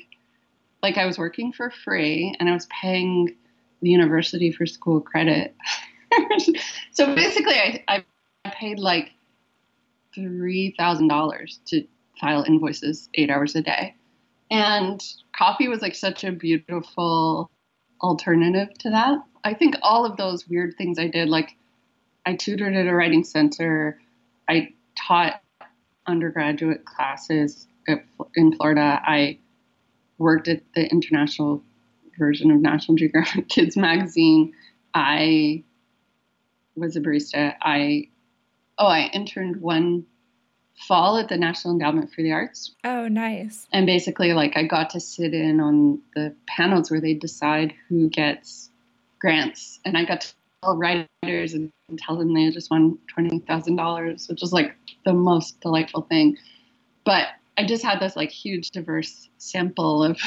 like 0.81 0.97
I 0.97 1.05
was 1.05 1.17
working 1.17 1.51
for 1.51 1.69
free 1.69 2.35
and 2.39 2.49
I 2.49 2.53
was 2.53 2.67
paying 2.67 3.35
the 3.81 3.89
university 3.89 4.51
for 4.51 4.65
school 4.65 5.01
credit. 5.01 5.55
so 6.91 7.15
basically, 7.15 7.55
I, 7.55 8.03
I 8.45 8.49
paid 8.49 8.79
like 8.79 9.11
$3,000 10.17 11.65
to 11.67 11.87
file 12.19 12.43
invoices 12.43 13.09
eight 13.13 13.29
hours 13.29 13.55
a 13.55 13.61
day. 13.61 13.95
And 14.51 15.03
coffee 15.37 15.67
was 15.67 15.81
like 15.81 15.95
such 15.95 16.23
a 16.23 16.31
beautiful 16.31 17.51
alternative 18.01 18.73
to 18.79 18.89
that. 18.89 19.19
I 19.43 19.53
think 19.53 19.75
all 19.81 20.05
of 20.05 20.17
those 20.17 20.47
weird 20.47 20.75
things 20.77 20.97
I 20.99 21.07
did, 21.07 21.29
like 21.29 21.55
I 22.29 22.35
tutored 22.35 22.75
at 22.75 22.85
a 22.85 22.93
writing 22.93 23.23
center, 23.23 23.99
I 24.47 24.75
taught 24.95 25.41
undergraduate 26.05 26.85
classes 26.85 27.67
in 28.35 28.55
Florida, 28.55 29.01
I 29.03 29.39
worked 30.19 30.47
at 30.47 30.61
the 30.75 30.85
international 30.85 31.63
version 32.19 32.51
of 32.51 32.61
National 32.61 32.97
Geographic 32.97 33.49
Kids 33.49 33.75
magazine. 33.75 34.53
I 34.93 35.63
was 36.75 36.95
a 36.95 37.01
barista. 37.01 37.55
I 37.63 38.09
oh, 38.77 38.85
I 38.85 39.09
interned 39.11 39.59
one 39.59 40.05
fall 40.87 41.17
at 41.17 41.29
the 41.29 41.37
National 41.37 41.73
Endowment 41.73 42.13
for 42.13 42.21
the 42.21 42.33
Arts. 42.33 42.75
Oh, 42.83 43.07
nice. 43.07 43.65
And 43.73 43.87
basically 43.87 44.33
like 44.33 44.55
I 44.55 44.67
got 44.67 44.91
to 44.91 44.99
sit 44.99 45.33
in 45.33 45.59
on 45.59 45.99
the 46.13 46.35
panels 46.45 46.91
where 46.91 47.01
they 47.01 47.15
decide 47.15 47.73
who 47.87 48.07
gets 48.07 48.69
grants 49.19 49.79
and 49.83 49.97
I 49.97 50.05
got 50.05 50.31
writers 50.63 51.53
and 51.53 51.71
tell 51.97 52.17
them 52.17 52.33
they 52.33 52.49
just 52.51 52.69
won 52.69 52.97
$20,000, 53.17 54.29
which 54.29 54.41
was 54.41 54.53
like 54.53 54.75
the 55.05 55.13
most 55.13 55.59
delightful 55.61 56.01
thing. 56.03 56.37
But 57.05 57.27
I 57.57 57.65
just 57.65 57.83
had 57.83 57.99
this 57.99 58.15
like 58.15 58.29
huge 58.29 58.71
diverse 58.71 59.29
sample 59.37 60.03
of 60.03 60.19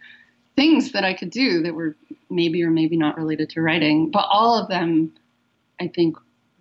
things 0.56 0.92
that 0.92 1.04
I 1.04 1.14
could 1.14 1.30
do 1.30 1.62
that 1.62 1.74
were 1.74 1.96
maybe 2.30 2.62
or 2.62 2.70
maybe 2.70 2.96
not 2.96 3.16
related 3.16 3.50
to 3.50 3.62
writing, 3.62 4.10
but 4.10 4.26
all 4.30 4.60
of 4.60 4.68
them 4.68 5.12
I 5.80 5.88
think 5.88 6.16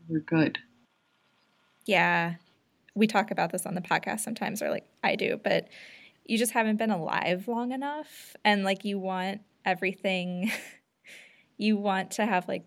were 0.07 0.19
good. 0.19 0.57
Yeah. 1.85 2.35
We 2.95 3.07
talk 3.07 3.31
about 3.31 3.51
this 3.51 3.65
on 3.65 3.75
the 3.75 3.81
podcast 3.81 4.21
sometimes, 4.21 4.61
or 4.61 4.69
like 4.69 4.85
I 5.03 5.15
do, 5.15 5.39
but 5.43 5.67
you 6.25 6.37
just 6.37 6.51
haven't 6.51 6.77
been 6.77 6.91
alive 6.91 7.47
long 7.47 7.71
enough. 7.71 8.35
And 8.43 8.63
like 8.63 8.83
you 8.85 8.99
want 8.99 9.41
everything, 9.65 10.51
you 11.57 11.77
want 11.77 12.11
to 12.11 12.25
have 12.25 12.47
like 12.47 12.65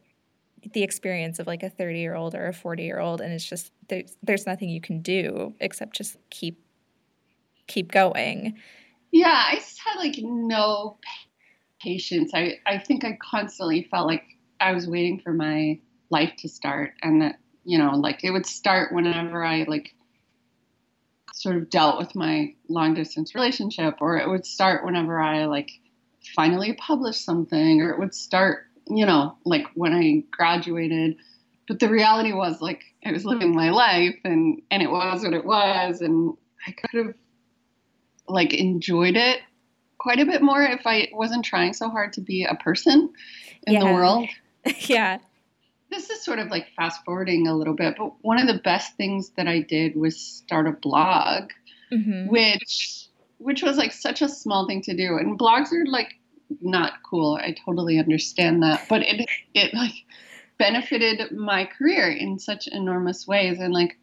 the 0.72 0.82
experience 0.82 1.38
of 1.38 1.46
like 1.46 1.62
a 1.62 1.70
30 1.70 1.98
year 1.98 2.14
old 2.14 2.34
or 2.34 2.48
a 2.48 2.52
40 2.52 2.82
year 2.82 2.98
old. 2.98 3.20
And 3.20 3.32
it's 3.32 3.48
just, 3.48 3.72
there's, 3.88 4.16
there's 4.22 4.46
nothing 4.46 4.68
you 4.68 4.80
can 4.80 5.00
do 5.00 5.54
except 5.60 5.96
just 5.96 6.16
keep, 6.30 6.62
keep 7.66 7.92
going. 7.92 8.56
Yeah. 9.10 9.44
I 9.48 9.56
just 9.56 9.80
had 9.84 9.98
like 9.98 10.16
no 10.18 10.98
patience. 11.80 12.32
I, 12.34 12.58
I 12.66 12.78
think 12.78 13.04
I 13.04 13.18
constantly 13.22 13.88
felt 13.90 14.06
like 14.06 14.24
I 14.60 14.72
was 14.72 14.86
waiting 14.86 15.20
for 15.20 15.32
my 15.32 15.80
life 16.10 16.32
to 16.38 16.48
start 16.48 16.94
and 17.02 17.22
that 17.22 17.36
you 17.64 17.78
know 17.78 17.92
like 17.92 18.24
it 18.24 18.30
would 18.30 18.46
start 18.46 18.92
whenever 18.92 19.44
i 19.44 19.62
like 19.62 19.94
sort 21.32 21.56
of 21.56 21.70
dealt 21.70 21.98
with 21.98 22.14
my 22.14 22.52
long 22.68 22.92
distance 22.94 23.34
relationship 23.34 23.94
or 24.00 24.18
it 24.18 24.28
would 24.28 24.44
start 24.44 24.84
whenever 24.84 25.20
i 25.20 25.46
like 25.46 25.70
finally 26.34 26.74
published 26.74 27.24
something 27.24 27.80
or 27.80 27.90
it 27.90 27.98
would 27.98 28.14
start 28.14 28.66
you 28.90 29.06
know 29.06 29.36
like 29.44 29.64
when 29.74 29.92
i 29.94 30.22
graduated 30.30 31.16
but 31.68 31.78
the 31.78 31.88
reality 31.88 32.32
was 32.32 32.60
like 32.60 32.82
i 33.06 33.12
was 33.12 33.24
living 33.24 33.54
my 33.54 33.70
life 33.70 34.16
and 34.24 34.60
and 34.70 34.82
it 34.82 34.90
was 34.90 35.22
what 35.22 35.32
it 35.32 35.44
was 35.44 36.00
and 36.00 36.34
i 36.66 36.72
could 36.72 37.06
have 37.06 37.14
like 38.28 38.52
enjoyed 38.52 39.16
it 39.16 39.40
quite 39.98 40.18
a 40.20 40.26
bit 40.26 40.42
more 40.42 40.62
if 40.62 40.86
i 40.86 41.08
wasn't 41.12 41.44
trying 41.44 41.72
so 41.72 41.88
hard 41.88 42.12
to 42.12 42.20
be 42.20 42.44
a 42.44 42.54
person 42.56 43.10
in 43.66 43.74
Yeah. 43.74 43.80
the 43.80 43.86
world 43.86 44.28
yeah. 44.80 45.18
this 45.90 46.10
is 46.10 46.22
sort 46.24 46.38
of 46.38 46.48
like 46.48 46.66
fast 46.76 47.00
forwarding 47.04 47.46
a 47.48 47.56
little 47.56 47.74
bit, 47.74 47.94
but 47.98 48.12
one 48.20 48.38
of 48.38 48.46
the 48.46 48.60
best 48.62 48.94
things 48.98 49.30
that 49.38 49.48
I 49.48 49.60
did 49.60 49.96
was 49.96 50.20
start 50.20 50.68
a 50.68 50.72
blog, 50.72 51.50
hmm 51.90 52.26
which 52.28 53.06
which 53.38 53.62
was 53.62 53.78
like 53.78 53.92
such 53.92 54.20
a 54.20 54.28
small 54.28 54.66
thing 54.66 54.82
to 54.82 54.94
do. 54.94 55.16
And 55.16 55.38
blogs 55.38 55.72
are 55.72 55.86
like 55.86 56.12
not 56.60 56.94
cool. 57.08 57.38
I 57.40 57.54
totally 57.64 57.98
understand 57.98 58.62
that, 58.62 58.86
but 58.88 59.02
it 59.02 59.28
it 59.54 59.74
like 59.74 59.94
benefited 60.58 61.32
my 61.32 61.64
career 61.64 62.10
in 62.10 62.38
such 62.38 62.66
enormous 62.66 63.26
ways. 63.26 63.58
And 63.58 63.72
like 63.72 63.98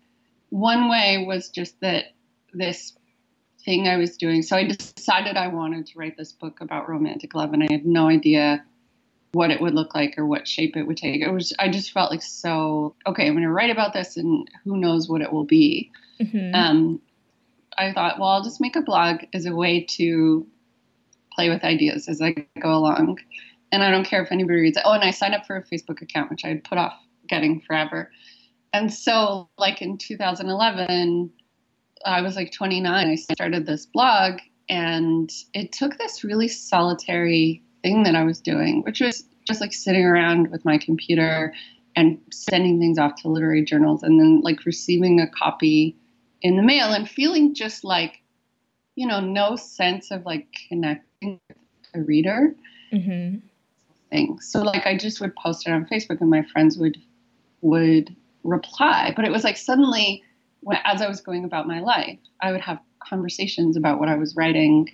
one 0.49 0.89
way 0.89 1.25
was 1.27 1.49
just 1.49 1.79
that 1.81 2.05
this 2.53 2.93
thing 3.63 3.87
I 3.87 3.97
was 3.97 4.17
doing. 4.17 4.41
So 4.41 4.55
I 4.55 4.63
decided 4.63 5.37
I 5.37 5.47
wanted 5.49 5.85
to 5.87 5.99
write 5.99 6.17
this 6.17 6.31
book 6.31 6.61
about 6.61 6.89
romantic 6.89 7.35
love, 7.35 7.53
and 7.53 7.63
I 7.63 7.67
had 7.71 7.85
no 7.85 8.07
idea 8.07 8.63
what 9.33 9.51
it 9.51 9.61
would 9.61 9.75
look 9.75 9.93
like 9.93 10.17
or 10.17 10.25
what 10.25 10.47
shape 10.47 10.77
it 10.77 10.87
would 10.87 10.97
take. 10.97 11.21
It 11.21 11.31
was 11.31 11.53
I 11.59 11.69
just 11.69 11.91
felt 11.91 12.11
like 12.11 12.21
so 12.21 12.95
okay. 13.05 13.27
I'm 13.27 13.33
going 13.33 13.43
to 13.43 13.51
write 13.51 13.69
about 13.69 13.93
this, 13.93 14.17
and 14.17 14.49
who 14.63 14.77
knows 14.77 15.09
what 15.09 15.21
it 15.21 15.31
will 15.31 15.45
be. 15.45 15.91
hmm 16.19 16.51
Um, 16.53 17.01
I 17.77 17.93
thought, 17.93 18.19
well, 18.19 18.29
I'll 18.29 18.43
just 18.43 18.59
make 18.59 18.75
a 18.75 18.81
blog 18.81 19.17
as 19.33 19.45
a 19.45 19.53
way 19.53 19.81
to 19.97 20.47
play 21.37 21.49
with 21.49 21.63
ideas 21.63 22.09
as 22.09 22.21
I 22.21 22.33
go 22.61 22.73
along, 22.73 23.19
and 23.71 23.83
I 23.83 23.91
don't 23.91 24.05
care 24.05 24.23
if 24.23 24.31
anybody 24.31 24.59
reads 24.59 24.77
it. 24.77 24.83
Oh, 24.85 24.93
and 24.93 25.03
I 25.03 25.11
signed 25.11 25.35
up 25.35 25.45
for 25.45 25.55
a 25.55 25.63
Facebook 25.63 26.01
account, 26.01 26.31
which 26.31 26.43
I 26.43 26.49
had 26.49 26.63
put 26.63 26.77
off 26.77 26.93
getting 27.27 27.61
forever. 27.61 28.11
And 28.73 28.91
so, 28.93 29.49
like 29.57 29.81
in 29.81 29.97
2011, 29.97 31.31
I 32.05 32.21
was 32.21 32.35
like 32.35 32.51
29. 32.51 33.07
I 33.07 33.15
started 33.15 33.65
this 33.65 33.85
blog, 33.85 34.39
and 34.67 35.31
it 35.53 35.71
took 35.71 35.97
this 35.97 36.23
really 36.23 36.47
solitary 36.47 37.63
thing 37.83 38.03
that 38.03 38.15
I 38.15 38.23
was 38.23 38.41
doing, 38.41 38.81
which 38.83 38.99
was 38.99 39.23
just 39.45 39.61
like 39.61 39.73
sitting 39.73 40.05
around 40.05 40.51
with 40.51 40.65
my 40.65 40.77
computer 40.77 41.53
and 41.95 42.19
sending 42.31 42.79
things 42.79 42.99
off 42.99 43.15
to 43.21 43.29
literary 43.29 43.63
journals 43.63 44.03
and 44.03 44.19
then 44.19 44.41
like 44.41 44.65
receiving 44.65 45.19
a 45.19 45.27
copy 45.27 45.97
in 46.41 46.57
the 46.57 46.61
mail 46.61 46.93
and 46.93 47.09
feeling 47.09 47.55
just 47.55 47.83
like, 47.83 48.21
you 48.95 49.07
know, 49.07 49.19
no 49.19 49.55
sense 49.55 50.11
of 50.11 50.25
like 50.25 50.47
connecting 50.67 51.03
with 51.03 51.06
a 51.93 52.01
reader 52.01 52.55
hmm 52.91 53.37
thing. 54.09 54.39
So 54.39 54.61
like 54.61 54.85
I 54.85 54.97
just 54.97 55.21
would 55.21 55.35
post 55.35 55.67
it 55.67 55.71
on 55.71 55.85
Facebook 55.85 56.21
and 56.21 56.29
my 56.29 56.43
friends 56.43 56.77
would 56.77 56.97
would 57.61 58.15
reply. 58.43 59.13
But 59.15 59.25
it 59.25 59.31
was 59.31 59.43
like 59.43 59.57
suddenly 59.57 60.23
when 60.61 60.77
as 60.83 61.01
I 61.01 61.07
was 61.07 61.21
going 61.21 61.43
about 61.43 61.67
my 61.67 61.79
life, 61.79 62.19
I 62.41 62.51
would 62.51 62.61
have 62.61 62.79
conversations 62.99 63.77
about 63.77 63.99
what 63.99 64.09
I 64.09 64.15
was 64.15 64.35
writing 64.35 64.89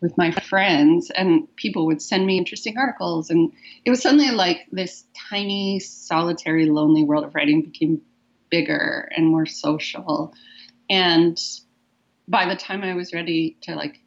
with 0.00 0.16
my 0.16 0.30
friends 0.30 1.10
and 1.10 1.54
people 1.56 1.86
would 1.86 2.00
send 2.00 2.26
me 2.26 2.38
interesting 2.38 2.78
articles 2.78 3.28
and 3.28 3.52
it 3.84 3.90
was 3.90 4.00
suddenly 4.00 4.30
like 4.30 4.66
this 4.72 5.04
tiny 5.28 5.78
solitary 5.78 6.66
lonely 6.66 7.04
world 7.04 7.24
of 7.24 7.34
writing 7.34 7.60
became 7.60 8.00
bigger 8.48 9.10
and 9.14 9.26
more 9.26 9.44
social 9.44 10.32
and 10.88 11.38
by 12.26 12.48
the 12.48 12.56
time 12.56 12.82
i 12.82 12.94
was 12.94 13.12
ready 13.12 13.58
to 13.60 13.74
like 13.74 14.00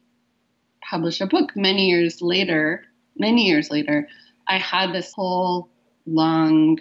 publish 0.94 1.20
a 1.20 1.26
book 1.26 1.56
many 1.56 1.88
years 1.88 2.22
later 2.22 2.84
many 3.18 3.48
years 3.48 3.68
later 3.68 4.06
i 4.46 4.58
had 4.58 4.92
this 4.92 5.12
whole 5.12 5.68
long 6.06 6.78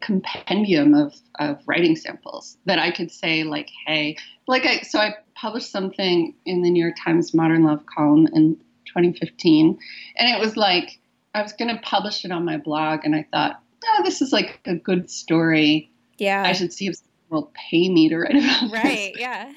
compendium 0.00 0.94
of, 0.94 1.14
of 1.38 1.60
writing 1.66 1.94
samples 1.94 2.56
that 2.66 2.80
i 2.80 2.90
could 2.90 3.08
say 3.08 3.44
like 3.44 3.68
hey 3.86 4.16
like 4.48 4.66
i 4.66 4.80
so 4.80 4.98
i 4.98 5.14
published 5.36 5.70
something 5.70 6.34
in 6.44 6.62
the 6.62 6.70
new 6.70 6.84
york 6.84 6.96
times 7.04 7.32
modern 7.34 7.62
love 7.62 7.86
column 7.86 8.26
in 8.32 8.56
2015 8.86 9.78
and 10.16 10.28
it 10.28 10.40
was 10.44 10.56
like 10.56 10.98
i 11.36 11.40
was 11.40 11.52
going 11.52 11.72
to 11.72 11.80
publish 11.82 12.24
it 12.24 12.32
on 12.32 12.44
my 12.44 12.56
blog 12.56 13.04
and 13.04 13.14
i 13.14 13.24
thought 13.30 13.62
oh 13.86 14.02
this 14.04 14.20
is 14.20 14.32
like 14.32 14.58
a 14.66 14.74
good 14.74 15.08
story 15.08 15.88
Yeah. 16.18 16.42
i 16.44 16.52
should 16.52 16.72
see 16.72 16.88
if 16.88 16.96
someone 16.96 17.44
will 17.44 17.52
pay 17.70 17.88
me 17.88 18.08
to 18.08 18.18
write 18.18 18.34
about 18.34 18.60
this 18.62 18.72
right. 18.72 19.12
Yeah. 19.16 19.52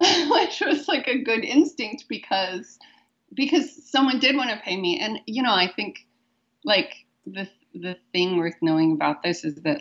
which 0.30 0.62
was 0.64 0.86
like 0.86 1.08
a 1.08 1.18
good 1.18 1.44
instinct 1.44 2.04
because 2.08 2.78
because 3.34 3.90
someone 3.90 4.18
did 4.18 4.36
want 4.36 4.50
to 4.50 4.56
pay 4.64 4.76
me 4.76 4.98
and 4.98 5.20
you 5.26 5.42
know 5.42 5.52
i 5.52 5.70
think 5.74 5.98
like 6.64 6.94
the 7.26 7.48
the 7.74 7.96
thing 8.12 8.36
worth 8.36 8.56
knowing 8.62 8.92
about 8.92 9.22
this 9.22 9.44
is 9.44 9.54
that 9.62 9.80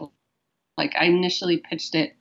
like 0.77 0.93
i 0.99 1.05
initially 1.05 1.57
pitched 1.57 1.95
it 1.95 2.15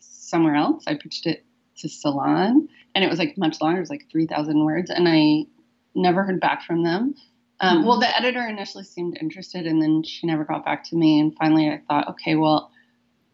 somewhere 0.00 0.54
else 0.54 0.84
i 0.86 0.94
pitched 0.94 1.26
it 1.26 1.44
to 1.76 1.88
salon 1.88 2.68
and 2.94 3.04
it 3.04 3.10
was 3.10 3.18
like 3.18 3.36
much 3.36 3.60
longer 3.60 3.78
it 3.78 3.80
was 3.80 3.90
like 3.90 4.06
3000 4.10 4.64
words 4.64 4.90
and 4.90 5.08
i 5.08 5.44
never 5.94 6.24
heard 6.24 6.40
back 6.40 6.62
from 6.62 6.82
them 6.84 7.14
Um, 7.60 7.78
mm-hmm. 7.78 7.86
Well, 7.86 8.00
the 8.00 8.16
editor 8.16 8.46
initially 8.46 8.84
seemed 8.84 9.16
interested, 9.20 9.66
and 9.66 9.80
then 9.80 10.02
she 10.02 10.26
never 10.26 10.44
got 10.44 10.64
back 10.64 10.84
to 10.90 10.96
me. 10.96 11.20
And 11.20 11.34
finally, 11.36 11.68
I 11.68 11.80
thought, 11.88 12.08
okay, 12.08 12.34
well, 12.34 12.70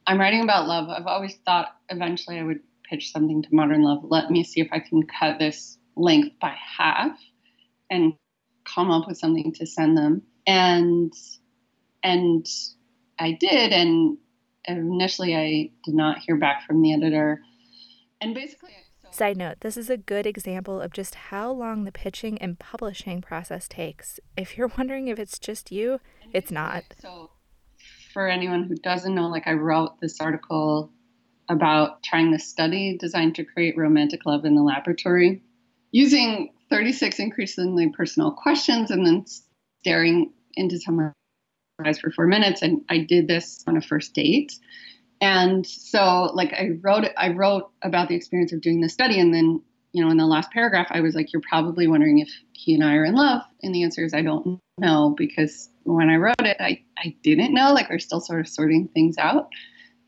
I'm 0.07 0.21
writing 0.21 0.43
about 0.43 0.69
love. 0.69 0.89
I've 0.89 1.07
always 1.07 1.37
thought 1.47 1.69
eventually 1.89 2.39
I 2.39 2.43
would 2.43 2.61
pitch 2.89 3.13
something 3.13 3.43
to 3.43 3.49
Modern 3.51 3.83
Love. 3.83 4.01
Let 4.05 4.31
me 4.31 4.45
see 4.45 4.61
if 4.61 4.69
I 4.73 4.81
can 4.81 5.05
cut 5.07 5.39
this 5.39 5.79
length 5.97 6.39
by 6.41 6.55
half 6.79 7.19
and 7.91 8.15
come 8.65 8.91
up 8.91 9.09
with 9.09 9.19
something 9.19 9.53
to 9.55 9.67
send 9.67 9.97
them. 9.97 10.23
And 10.47 11.13
and 12.03 12.47
I 13.19 13.33
did, 13.33 13.73
and 13.73 14.17
initially 14.67 15.37
I 15.37 15.71
did 15.85 15.95
not 15.95 16.19
hear 16.19 16.37
back 16.37 16.67
from 16.67 16.81
the 16.81 16.95
editor. 16.95 17.43
And 18.21 18.35
basically, 18.35 18.71
side 19.11 19.37
note: 19.37 19.59
this 19.61 19.77
is 19.77 19.91
a 19.91 19.97
good 19.97 20.27
example 20.27 20.81
of 20.81 20.93
just 20.93 21.15
how 21.15 21.51
long 21.51 21.85
the 21.85 21.93
pitching 21.93 22.39
and 22.39 22.59
publishing 22.59 23.21
process 23.21 23.69
takes. 23.69 24.21
If 24.37 24.57
you're 24.57 24.73
wondering 24.79 25.09
if 25.09 25.19
it's 25.19 25.39
just 25.39 25.71
you, 25.71 26.01
it's 26.33 26.51
not. 26.51 26.85
So, 27.01 27.31
for 28.13 28.29
anyone 28.29 28.65
who 28.65 28.77
doesn't 28.77 29.15
know, 29.15 29.29
like 29.29 29.47
I 29.47 29.53
wrote 29.53 30.01
this 30.01 30.21
article 30.21 30.91
about 31.49 32.03
trying 32.05 32.31
this 32.31 32.49
study 32.49 32.97
designed 32.99 33.35
to 33.35 33.45
create 33.45 33.77
romantic 33.77 34.25
love 34.25 34.45
in 34.45 34.55
the 34.55 34.63
laboratory 34.63 35.43
using 35.91 36.53
36 36.71 37.19
increasingly 37.19 37.91
personal 37.91 38.33
questions 38.33 38.91
and 38.91 39.07
then 39.07 39.25
staring 39.81 40.33
into 40.55 40.79
someone's 40.79 41.13
eyes 41.85 41.99
for 41.99 42.11
four 42.11 42.27
minutes. 42.27 42.63
And 42.63 42.83
I 42.89 42.99
did 42.99 43.29
this 43.29 43.65
on 43.67 43.77
a 43.77 43.83
first 43.83 44.15
date. 44.15 44.53
And 45.21 45.67
so 45.67 46.31
like 46.35 46.53
I 46.53 46.71
wrote 46.81 47.05
I 47.17 47.31
wrote 47.31 47.71
about 47.83 48.09
the 48.09 48.15
experience 48.15 48.53
of 48.53 48.63
doing 48.63 48.81
the 48.81 48.89
study 48.89 49.21
and 49.21 49.35
then, 49.35 49.63
you 49.93 50.05
know, 50.05 50.11
in 50.11 50.17
the 50.17 50.27
last 50.27 50.51
paragraph 50.51 50.89
I 50.91 51.01
was 51.01 51.15
like, 51.15 51.33
You're 51.33 51.43
probably 51.49 51.87
wondering 51.89 52.21
if 52.21 52.31
he 52.53 52.75
and 52.75 52.85
I 52.85 52.95
are 52.95 53.05
in 53.05 53.15
love. 53.15 53.43
And 53.63 53.75
the 53.75 53.83
answer 53.83 54.05
is 54.05 54.15
I 54.15 54.23
don't 54.23 54.61
know 54.79 55.15
because 55.17 55.69
when 55.85 56.11
I 56.11 56.17
wrote 56.17 56.41
it, 56.41 56.57
I, 56.61 56.83
I 56.99 57.17
didn't 57.23 57.55
know. 57.55 57.73
Like 57.73 57.91
we're 57.91 57.99
still 57.99 58.21
sort 58.21 58.41
of 58.41 58.49
sorting 58.49 58.89
things 58.89 59.19
out. 59.19 59.49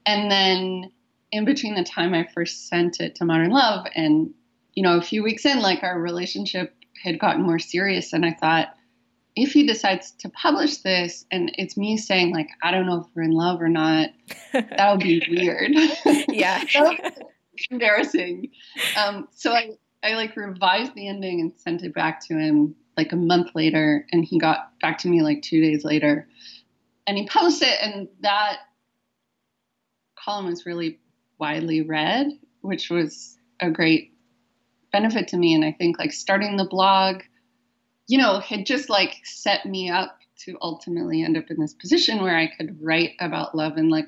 And 0.07 0.31
then 0.31 0.93
in 1.31 1.45
between 1.45 1.75
the 1.75 1.85
time 1.85 2.15
I 2.15 2.29
first 2.35 2.69
sent 2.69 3.01
it 3.01 3.17
to 3.17 3.25
Modern 3.25 3.51
Love 3.51 3.87
and, 3.95 4.33
you 4.75 4.83
know, 4.83 4.97
a 4.97 5.03
few 5.03 5.23
weeks 5.23 5.45
in, 5.45 5.61
like 5.61 5.83
our 5.83 5.99
relationship 6.01 6.75
had 7.03 7.19
gotten 7.19 7.43
more 7.43 7.59
serious. 7.59 8.13
And 8.13 8.25
I 8.25 8.33
thought, 8.33 8.69
if 9.35 9.53
he 9.53 9.67
decides 9.67 10.13
to 10.19 10.29
publish 10.29 10.79
this 10.79 11.25
and 11.31 11.51
it's 11.57 11.77
me 11.77 11.97
saying, 11.97 12.33
like, 12.33 12.49
I 12.63 12.71
don't 12.71 12.87
know 12.87 13.01
if 13.01 13.07
we're 13.15 13.23
in 13.23 13.31
love 13.33 13.63
or 13.63 13.69
not, 13.69 14.11
that 14.53 14.91
would 14.91 15.01
be 15.03 15.23
weird. 15.31 15.73
Yeah. 16.29 16.63
embarrassing. 17.71 18.51
Um, 18.97 19.29
so 19.35 19.53
I, 19.53 19.73
I 20.03 20.15
like 20.15 20.37
revised 20.37 20.95
the 20.95 21.09
ending 21.09 21.41
and 21.41 21.53
sent 21.57 21.83
it 21.83 21.95
back 21.95 22.27
to 22.27 22.35
him 22.35 22.75
like 22.97 23.13
a 23.13 23.17
month 23.17 23.55
later. 23.55 24.07
And 24.13 24.25
he 24.25 24.39
got 24.39 24.79
back 24.81 24.99
to 24.99 25.09
me 25.09 25.23
like 25.23 25.43
two 25.43 25.61
days 25.61 25.85
later. 25.85 26.29
And 27.07 27.17
he 27.17 27.27
published 27.27 27.63
it. 27.63 27.79
And 27.81 28.09
that 28.21 28.59
column 30.17 30.47
was 30.47 30.67
really 30.67 30.99
widely 31.39 31.83
read, 31.83 32.33
which 32.61 32.91
was 32.91 33.37
a 33.61 33.71
great 33.71 34.12
benefit 34.93 35.29
to 35.29 35.37
me. 35.37 35.55
And 35.55 35.65
I 35.65 35.73
think 35.73 35.99
like 35.99 36.13
starting 36.13 36.57
the 36.57 36.69
blog, 36.69 37.23
you 38.07 38.19
know, 38.19 38.41
had 38.41 38.67
just 38.67 38.89
like 38.89 39.15
set 39.25 39.67
me 39.67 39.91
up 39.91 40.19
to 40.45 40.57
ultimately 40.61 41.23
end 41.23 41.37
up 41.37 41.51
in 41.51 41.61
this 41.61 41.75
position 41.75 42.23
where 42.23 42.37
I 42.37 42.51
could 42.57 42.79
write 42.81 43.13
about 43.21 43.55
love 43.55 43.79
in 43.79 43.89
like 43.89 44.07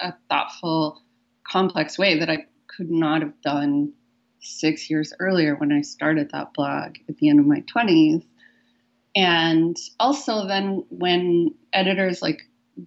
a 0.00 0.12
thoughtful, 0.28 1.02
complex 1.48 1.98
way 1.98 2.18
that 2.18 2.30
I 2.30 2.46
could 2.66 2.90
not 2.90 3.22
have 3.22 3.40
done 3.42 3.92
six 4.40 4.88
years 4.88 5.12
earlier 5.18 5.56
when 5.56 5.72
I 5.72 5.80
started 5.80 6.30
that 6.30 6.54
blog 6.54 6.96
at 7.08 7.16
the 7.16 7.28
end 7.28 7.40
of 7.40 7.46
my 7.46 7.62
20s. 7.74 8.24
And 9.16 9.76
also, 9.98 10.46
then 10.46 10.84
when 10.90 11.54
editors 11.72 12.22
like 12.22 12.42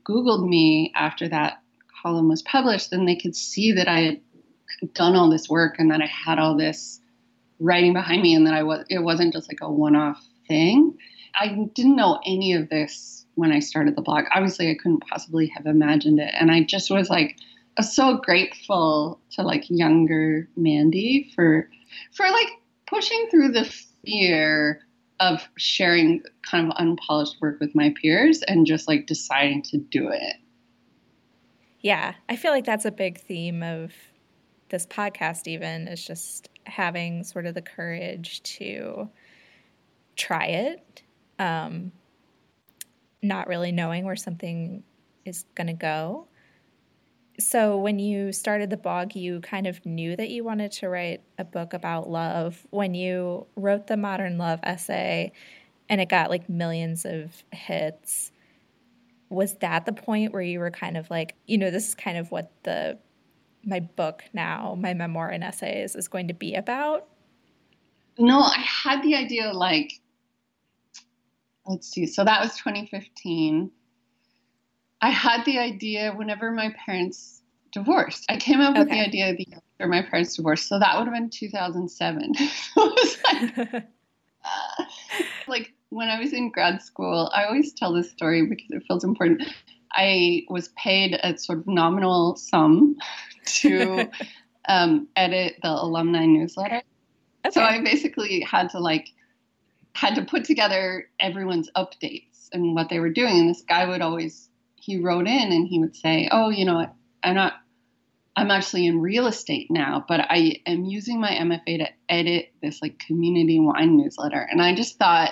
Googled 0.08 0.48
me 0.48 0.94
after 0.96 1.28
that 1.28 1.62
column 2.02 2.30
was 2.30 2.42
published, 2.42 2.92
then 2.92 3.06
they 3.06 3.16
could 3.16 3.36
see 3.36 3.74
that 3.74 3.88
I 3.88 4.00
had 4.80 4.94
done 4.94 5.16
all 5.16 5.30
this 5.30 5.50
work 5.50 5.76
and 5.78 5.92
that 5.92 6.02
I 6.02 6.08
had 6.08 6.40
all 6.40 6.56
this 6.56 7.01
writing 7.62 7.94
behind 7.94 8.22
me 8.22 8.36
and 8.36 8.46
that 8.48 8.54
I 8.54 8.64
was 8.64 8.84
it 8.90 9.00
wasn't 9.00 9.34
just 9.34 9.48
like 9.48 9.60
a 9.62 9.72
one-off 9.72 10.22
thing. 10.48 10.98
I 11.36 11.70
didn't 11.76 11.96
know 11.96 12.20
any 12.26 12.54
of 12.54 12.70
this 12.70 13.26
when 13.36 13.52
I 13.52 13.60
started 13.60 13.96
the 13.96 14.02
blog. 14.02 14.26
Obviously, 14.34 14.70
I 14.70 14.76
couldn't 14.76 15.08
possibly 15.08 15.48
have 15.48 15.66
imagined 15.66 16.20
it. 16.20 16.34
And 16.38 16.52
I 16.52 16.64
just 16.64 16.92
was 16.92 17.10
like 17.10 17.38
was 17.78 17.96
so 17.96 18.18
grateful 18.18 19.20
to 19.32 19.44
like 19.44 19.70
younger 19.70 20.50
Mandy 20.58 21.32
for 21.36 21.70
for 22.14 22.30
like 22.30 22.50
pushing 22.88 23.28
through 23.30 23.54
the 23.54 23.72
fear 24.06 24.82
of 25.20 25.48
sharing 25.56 26.24
kind 26.50 26.68
of 26.68 26.74
unpolished 26.78 27.38
work 27.42 27.60
with 27.60 27.76
my 27.76 27.94
peers 28.02 28.42
and 28.44 28.66
just 28.66 28.88
like 28.88 29.06
deciding 29.06 29.62
to 29.62 29.78
do 29.78 30.10
it. 30.10 30.36
Yeah, 31.80 32.16
I 32.28 32.36
feel 32.36 32.52
like 32.52 32.66
that's 32.66 32.86
a 32.86 32.92
big 32.92 33.20
theme 33.20 33.64
of 33.64 33.94
this 34.70 34.86
podcast, 34.86 35.48
even 35.48 35.88
is 35.88 36.04
just 36.04 36.50
having 36.66 37.24
sort 37.24 37.46
of 37.46 37.56
the 37.56 37.62
courage 37.62 38.42
to 38.44 39.10
try 40.16 40.46
it, 40.46 41.04
um, 41.40 41.92
not 43.22 43.48
really 43.48 43.72
knowing 43.72 44.06
where 44.06 44.16
something 44.16 44.84
is 45.26 45.46
going 45.56 45.68
to 45.68 45.74
go. 45.74 46.28
So, 47.40 47.78
when 47.78 47.98
you 47.98 48.32
started 48.32 48.70
the 48.70 48.78
blog, 48.78 49.16
you 49.16 49.42
kind 49.42 49.66
of 49.66 49.84
knew 49.86 50.16
that 50.16 50.30
you 50.30 50.44
wanted 50.44 50.72
to 50.74 50.90
write 50.90 51.22
a 51.38 51.44
book 51.44 51.74
about 51.74 52.10
love. 52.10 52.68
When 52.70 52.94
you 52.94 53.48
wrote 53.56 53.88
the 53.88 53.98
Modern 53.98 54.38
Love 54.38 54.60
essay 54.64 55.32
and 55.90 56.00
it 56.00 56.10
got 56.10 56.30
like 56.30 56.50
millions 56.50 57.06
of 57.06 57.44
hits, 57.52 58.32
was 59.30 59.56
that 59.56 59.86
the 59.86 59.94
point 59.94 60.34
where 60.34 60.42
you 60.42 60.60
were 60.60 60.70
kind 60.72 60.98
of 60.98 61.10
like, 61.10 61.36
you 61.48 61.58
know, 61.58 61.72
this 61.72 61.88
is 61.88 61.96
kind 61.96 62.18
of 62.18 62.32
what 62.32 62.52
the 62.64 63.00
my 63.66 63.80
book 63.80 64.24
now, 64.34 64.76
my 64.80 64.94
memoir 64.94 65.30
and 65.30 65.44
essays 65.44 65.96
is 65.96 66.08
going 66.08 66.28
to 66.28 66.34
be 66.34 66.56
about? 66.56 67.08
No, 68.18 68.40
I 68.40 68.60
had 68.60 69.04
the 69.04 69.16
idea 69.16 69.52
like 69.54 69.94
let's 71.66 71.88
see. 71.88 72.06
So 72.06 72.24
that 72.24 72.42
was 72.42 72.58
2015. 72.58 73.72
I 75.02 75.10
had 75.10 75.46
the 75.46 75.60
idea 75.60 76.14
whenever 76.16 76.52
my 76.52 76.74
parents 76.86 77.42
divorced. 77.72 78.26
I 78.30 78.38
came 78.38 78.60
up 78.60 78.72
okay. 78.72 78.80
with 78.80 78.90
the 78.90 79.00
idea 79.00 79.36
the 79.36 79.48
after 79.56 79.88
my 79.88 80.02
parents 80.02 80.36
divorced. 80.36 80.68
So 80.68 80.80
that 80.80 80.98
would 80.98 81.08
have 81.08 81.14
been 81.14 81.30
2007. 81.30 82.34
like, 82.76 83.74
uh, 83.74 83.80
like 85.48 85.74
when 85.90 86.10
I 86.10 86.20
was 86.20 86.34
in 86.34 86.52
grad 86.52 86.82
school, 86.82 87.32
I 87.34 87.46
always 87.46 87.74
tell 87.74 87.94
this 87.94 88.12
story 88.12 88.46
because 88.46 88.70
it 88.70 88.84
feels 88.88 89.04
important. 89.04 89.44
I 89.94 90.44
was 90.50 90.70
paid 90.70 91.20
a 91.22 91.38
sort 91.38 91.60
of 91.60 91.68
nominal 91.68 92.36
sum 92.36 92.96
to 93.46 94.10
um, 94.68 95.08
edit 95.16 95.56
the 95.62 95.70
alumni 95.70 96.26
newsletter. 96.26 96.82
Okay. 97.46 97.52
So 97.52 97.62
I 97.62 97.82
basically 97.82 98.42
had 98.42 98.70
to 98.72 98.80
like 98.80 99.08
had 99.94 100.16
to 100.16 100.24
put 100.24 100.46
together 100.46 101.08
everyone's 101.20 101.70
updates 101.76 102.48
and 102.54 102.76
what 102.76 102.90
they 102.90 103.00
were 103.00 103.10
doing. 103.10 103.40
And 103.40 103.50
this 103.50 103.64
guy 103.68 103.86
would 103.86 104.02
always 104.02 104.50
he 104.76 105.00
wrote 105.00 105.28
in 105.28 105.52
and 105.52 105.68
he 105.68 105.80
would 105.80 105.96
say, 105.96 106.28
"Oh, 106.32 106.50
you 106.50 106.66
know, 106.66 106.88
I'm 107.24 107.36
not 107.36 107.54
I'm 108.36 108.52
actually 108.52 108.88
in 108.88 109.02
real 109.02 109.28
estate 109.28 109.68
now, 109.70 110.06
but 110.08 110.22
I 110.22 110.62
am 110.66 110.86
using 110.86 111.20
my 111.20 111.32
MFA 111.32 111.80
to 111.80 111.88
edit 112.08 112.54
this 112.62 112.82
like 112.82 113.00
community 113.00 113.60
wine 113.60 113.98
newsletter." 113.98 114.48
And 114.50 114.62
I 114.62 114.76
just 114.76 114.98
thought 114.98 115.32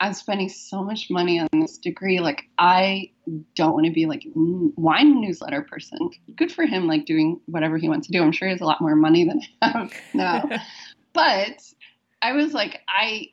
I'm 0.00 0.14
spending 0.14 0.48
so 0.48 0.82
much 0.82 1.10
money 1.10 1.38
on 1.40 1.48
this 1.52 1.76
degree. 1.76 2.20
Like, 2.20 2.44
I 2.58 3.10
don't 3.54 3.72
want 3.72 3.86
to 3.86 3.92
be 3.92 4.06
like 4.06 4.24
wine 4.34 5.20
newsletter 5.20 5.62
person. 5.62 6.10
Good 6.36 6.52
for 6.52 6.64
him, 6.64 6.86
like 6.86 7.06
doing 7.06 7.40
whatever 7.46 7.78
he 7.78 7.88
wants 7.88 8.06
to 8.06 8.12
do. 8.12 8.22
I'm 8.22 8.32
sure 8.32 8.48
he 8.48 8.52
has 8.52 8.60
a 8.60 8.66
lot 8.66 8.80
more 8.80 8.96
money 8.96 9.24
than 9.24 9.40
I 9.62 9.68
have 9.68 9.92
now. 10.14 10.48
but 11.12 11.62
I 12.22 12.32
was 12.32 12.52
like, 12.52 12.80
I, 12.88 13.28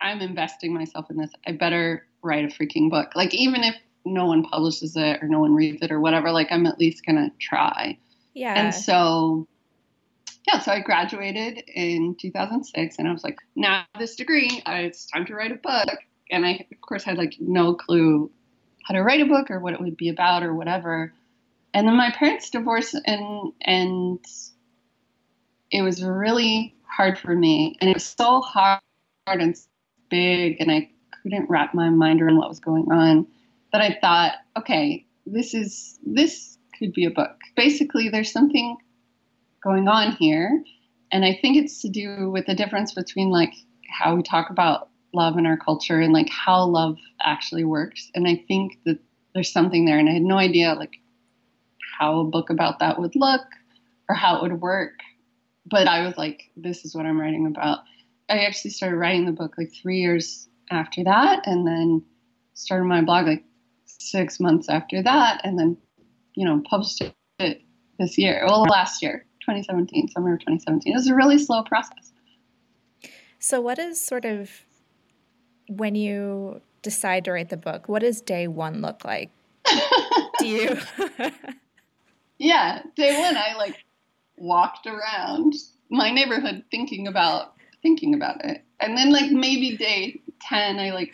I'm 0.00 0.20
investing 0.20 0.74
myself 0.74 1.10
in 1.10 1.16
this. 1.16 1.30
I 1.46 1.52
better 1.52 2.06
write 2.22 2.44
a 2.44 2.48
freaking 2.48 2.90
book. 2.90 3.14
Like, 3.14 3.34
even 3.34 3.62
if 3.62 3.74
no 4.04 4.26
one 4.26 4.42
publishes 4.44 4.96
it 4.96 5.22
or 5.22 5.28
no 5.28 5.40
one 5.40 5.54
reads 5.54 5.82
it 5.82 5.92
or 5.92 6.00
whatever, 6.00 6.30
like, 6.32 6.48
I'm 6.50 6.66
at 6.66 6.78
least 6.78 7.04
gonna 7.06 7.30
try. 7.38 7.98
Yeah. 8.34 8.54
And 8.54 8.74
so 8.74 9.46
yeah, 10.46 10.58
so 10.58 10.72
I 10.72 10.80
graduated 10.80 11.62
in 11.68 12.16
2006, 12.20 12.98
and 12.98 13.08
I 13.08 13.12
was 13.12 13.22
like, 13.22 13.38
now 13.54 13.84
this 13.98 14.16
degree, 14.16 14.62
uh, 14.66 14.72
it's 14.72 15.06
time 15.06 15.24
to 15.26 15.34
write 15.34 15.52
a 15.52 15.56
book. 15.56 15.98
And 16.30 16.44
I, 16.44 16.66
of 16.72 16.80
course, 16.80 17.04
had 17.04 17.18
like 17.18 17.36
no 17.38 17.74
clue 17.74 18.30
how 18.84 18.94
to 18.94 19.02
write 19.02 19.20
a 19.20 19.26
book 19.26 19.50
or 19.50 19.60
what 19.60 19.74
it 19.74 19.80
would 19.80 19.96
be 19.96 20.08
about 20.08 20.42
or 20.42 20.54
whatever. 20.54 21.12
And 21.74 21.86
then 21.86 21.96
my 21.96 22.10
parents 22.10 22.50
divorced, 22.50 22.94
and 23.06 23.52
and 23.62 24.18
it 25.70 25.82
was 25.82 26.02
really 26.02 26.74
hard 26.84 27.18
for 27.18 27.34
me, 27.34 27.76
and 27.80 27.88
it 27.88 27.94
was 27.94 28.04
so 28.04 28.40
hard 28.40 28.80
and 29.26 29.56
big, 30.10 30.56
and 30.60 30.70
I 30.70 30.90
couldn't 31.22 31.48
wrap 31.48 31.74
my 31.74 31.88
mind 31.88 32.20
around 32.20 32.36
what 32.36 32.48
was 32.48 32.60
going 32.60 32.90
on. 32.92 33.26
That 33.72 33.80
I 33.80 33.96
thought, 34.00 34.34
okay, 34.58 35.06
this 35.24 35.54
is 35.54 35.98
this 36.04 36.58
could 36.78 36.92
be 36.92 37.06
a 37.06 37.10
book. 37.10 37.38
Basically, 37.56 38.08
there's 38.08 38.32
something 38.32 38.76
going 39.62 39.88
on 39.88 40.12
here. 40.12 40.62
And 41.10 41.24
I 41.24 41.38
think 41.40 41.56
it's 41.56 41.82
to 41.82 41.88
do 41.88 42.30
with 42.30 42.46
the 42.46 42.54
difference 42.54 42.92
between 42.92 43.30
like 43.30 43.52
how 43.88 44.14
we 44.14 44.22
talk 44.22 44.50
about 44.50 44.88
love 45.12 45.36
in 45.38 45.46
our 45.46 45.56
culture 45.56 46.00
and 46.00 46.12
like 46.12 46.28
how 46.28 46.64
love 46.64 46.96
actually 47.22 47.64
works. 47.64 48.10
And 48.14 48.26
I 48.26 48.42
think 48.48 48.78
that 48.86 48.98
there's 49.34 49.52
something 49.52 49.84
there. 49.84 49.98
And 49.98 50.08
I 50.08 50.12
had 50.12 50.22
no 50.22 50.38
idea 50.38 50.74
like 50.74 50.94
how 51.98 52.20
a 52.20 52.24
book 52.24 52.50
about 52.50 52.80
that 52.80 52.98
would 52.98 53.14
look 53.14 53.42
or 54.08 54.14
how 54.14 54.36
it 54.36 54.42
would 54.42 54.60
work. 54.60 54.94
But 55.66 55.86
I 55.86 56.04
was 56.06 56.16
like, 56.16 56.50
this 56.56 56.84
is 56.84 56.94
what 56.94 57.06
I'm 57.06 57.20
writing 57.20 57.46
about. 57.46 57.80
I 58.28 58.40
actually 58.40 58.70
started 58.70 58.96
writing 58.96 59.26
the 59.26 59.32
book 59.32 59.54
like 59.58 59.72
three 59.72 60.00
years 60.00 60.48
after 60.70 61.04
that, 61.04 61.46
and 61.46 61.66
then 61.66 62.02
started 62.54 62.84
my 62.84 63.02
blog 63.02 63.26
like 63.26 63.44
six 63.84 64.40
months 64.40 64.68
after 64.68 65.02
that, 65.02 65.42
and 65.44 65.58
then, 65.58 65.76
you 66.34 66.46
know, 66.46 66.62
published 66.68 67.02
it 67.38 67.62
this 67.98 68.18
year, 68.18 68.44
well, 68.46 68.62
last 68.62 69.02
year, 69.02 69.26
2017, 69.42 70.08
summer 70.08 70.34
of 70.34 70.40
2017. 70.40 70.92
It 70.92 70.96
was 70.96 71.08
a 71.08 71.14
really 71.14 71.38
slow 71.38 71.62
process. 71.62 72.12
So, 73.38 73.60
what 73.60 73.78
is 73.78 74.00
sort 74.00 74.24
of 74.24 74.50
when 75.76 75.94
you 75.94 76.60
decide 76.82 77.24
to 77.24 77.32
write 77.32 77.48
the 77.48 77.56
book, 77.56 77.88
what 77.88 78.02
does 78.02 78.20
day 78.20 78.46
one 78.48 78.80
look 78.80 79.04
like? 79.04 79.30
Do 80.38 80.46
you? 80.46 80.78
yeah, 82.38 82.82
day 82.96 83.18
one, 83.18 83.36
I 83.36 83.54
like 83.56 83.76
walked 84.36 84.86
around 84.86 85.54
my 85.90 86.10
neighborhood 86.10 86.64
thinking 86.70 87.06
about 87.06 87.54
thinking 87.82 88.14
about 88.14 88.44
it, 88.44 88.64
and 88.80 88.96
then 88.96 89.12
like 89.12 89.30
maybe 89.30 89.76
day 89.76 90.20
ten, 90.40 90.78
I 90.78 90.90
like 90.90 91.12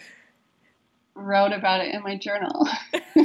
wrote 1.14 1.52
about 1.52 1.80
it 1.80 1.94
in 1.94 2.02
my 2.02 2.16
journal. 2.16 2.68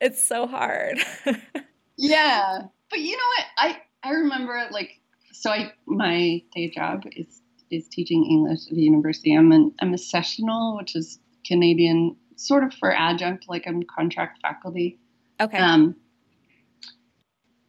it's 0.00 0.22
so 0.22 0.46
hard. 0.46 0.98
yeah, 1.96 2.62
but 2.90 2.98
you 3.00 3.16
know 3.16 3.22
what? 3.36 3.46
I 3.58 3.82
I 4.02 4.10
remember 4.12 4.68
like 4.70 5.00
so 5.32 5.50
I 5.50 5.72
my 5.86 6.42
day 6.54 6.70
job 6.70 7.04
is 7.16 7.39
is 7.70 7.88
teaching 7.88 8.26
English 8.26 8.66
at 8.70 8.76
a 8.76 8.80
university. 8.80 9.34
I'm 9.34 9.52
an 9.52 9.72
I'm 9.80 9.94
a 9.94 9.98
sessional, 9.98 10.76
which 10.76 10.96
is 10.96 11.18
Canadian, 11.46 12.16
sort 12.36 12.64
of 12.64 12.74
for 12.74 12.94
adjunct, 12.94 13.48
like 13.48 13.66
I'm 13.66 13.82
contract 13.82 14.40
faculty. 14.42 14.98
Okay. 15.40 15.58
Um, 15.58 15.96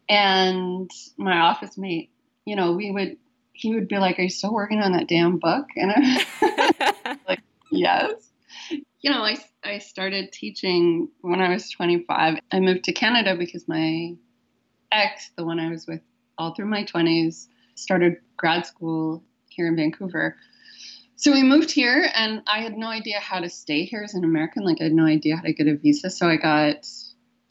and 0.09 0.89
my 1.17 1.39
office 1.39 1.77
mate, 1.77 2.11
you 2.45 2.55
know, 2.55 2.73
we 2.73 2.91
would 2.91 3.17
he 3.53 3.73
would 3.75 3.87
be 3.87 3.97
like, 3.97 4.17
"Are 4.19 4.23
you 4.23 4.29
still 4.29 4.53
working 4.53 4.79
on 4.79 4.93
that 4.93 5.07
damn 5.07 5.37
book?" 5.37 5.67
And 5.75 5.91
I'm 5.91 7.19
like, 7.27 7.41
"Yes." 7.71 8.11
You 9.01 9.11
know, 9.11 9.23
I 9.23 9.37
I 9.63 9.77
started 9.77 10.31
teaching 10.31 11.09
when 11.21 11.41
I 11.41 11.49
was 11.49 11.69
25. 11.69 12.39
I 12.51 12.59
moved 12.59 12.85
to 12.85 12.93
Canada 12.93 13.35
because 13.37 13.67
my 13.67 14.15
ex, 14.91 15.31
the 15.37 15.45
one 15.45 15.59
I 15.59 15.69
was 15.69 15.87
with 15.87 16.01
all 16.37 16.53
through 16.53 16.65
my 16.65 16.83
20s, 16.83 17.47
started 17.75 18.17
grad 18.37 18.65
school 18.65 19.23
here 19.51 19.67
in 19.67 19.75
Vancouver. 19.75 20.35
So 21.15 21.31
we 21.31 21.43
moved 21.43 21.69
here, 21.69 22.09
and 22.15 22.41
I 22.47 22.61
had 22.61 22.77
no 22.77 22.87
idea 22.87 23.19
how 23.19 23.39
to 23.39 23.49
stay 23.49 23.85
here 23.85 24.01
as 24.01 24.15
an 24.15 24.23
American. 24.23 24.63
Like, 24.63 24.77
I 24.81 24.85
had 24.85 24.93
no 24.93 25.05
idea 25.05 25.35
how 25.35 25.43
to 25.43 25.53
get 25.53 25.67
a 25.67 25.75
visa. 25.75 26.09
So 26.09 26.27
I 26.27 26.37
got, 26.37 26.87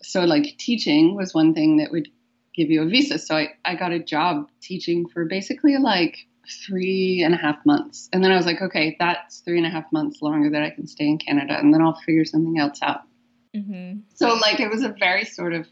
so 0.03 0.25
like 0.25 0.57
teaching 0.59 1.15
was 1.15 1.35
one 1.35 1.55
thing 1.55 1.77
that 1.77 1.93
would 1.93 2.09
give 2.55 2.69
you 2.69 2.83
a 2.83 2.87
visa. 2.87 3.19
So 3.19 3.37
I, 3.37 3.51
I 3.65 3.77
got 3.77 3.93
a 3.93 4.01
job 4.01 4.49
teaching 4.61 5.07
for 5.09 5.25
basically 5.25 5.77
like 5.77 6.27
three 6.67 7.23
and 7.25 7.33
a 7.33 7.37
half 7.37 7.65
months. 7.65 8.09
And 8.13 8.25
then 8.25 8.33
I 8.33 8.37
was 8.37 8.45
like, 8.45 8.61
okay, 8.61 8.97
that's 8.99 9.39
three 9.39 9.59
and 9.59 9.67
a 9.67 9.71
half 9.71 9.85
months 9.93 10.21
longer 10.21 10.51
that 10.51 10.63
I 10.63 10.71
can 10.71 10.89
stay 10.89 11.07
in 11.07 11.19
Canada, 11.19 11.57
and 11.57 11.73
then 11.73 11.81
I'll 11.81 12.01
figure 12.05 12.25
something 12.25 12.59
else 12.59 12.81
out. 12.83 13.03
Mm-hmm. 13.55 14.01
So, 14.15 14.35
like, 14.35 14.59
it 14.59 14.69
was 14.69 14.83
a 14.83 14.95
very 14.99 15.25
sort 15.25 15.53
of 15.53 15.69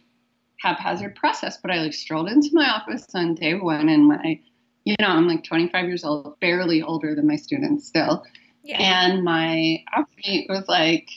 haphazard 0.61 1.17
process, 1.17 1.57
but 1.57 1.73
I 1.73 1.79
like 1.83 1.95
strolled 1.95 2.29
into 2.29 2.51
my 2.53 2.69
office 2.69 3.07
on 3.15 3.35
day 3.35 3.55
one, 3.55 3.89
and 3.89 4.07
my 4.07 4.41
you 4.89 4.97
know, 4.99 5.09
I'm 5.09 5.29
like 5.29 5.45
25 5.45 5.85
years 5.85 6.03
old, 6.03 6.41
barely 6.41 6.81
older 6.81 7.15
than 7.15 7.27
my 7.27 7.37
students 7.37 7.87
still. 7.87 8.25
Yeah. 8.63 8.79
And 8.81 9.23
my 9.23 9.85
operator 9.95 10.47
was 10.49 10.67
like, 10.67 11.11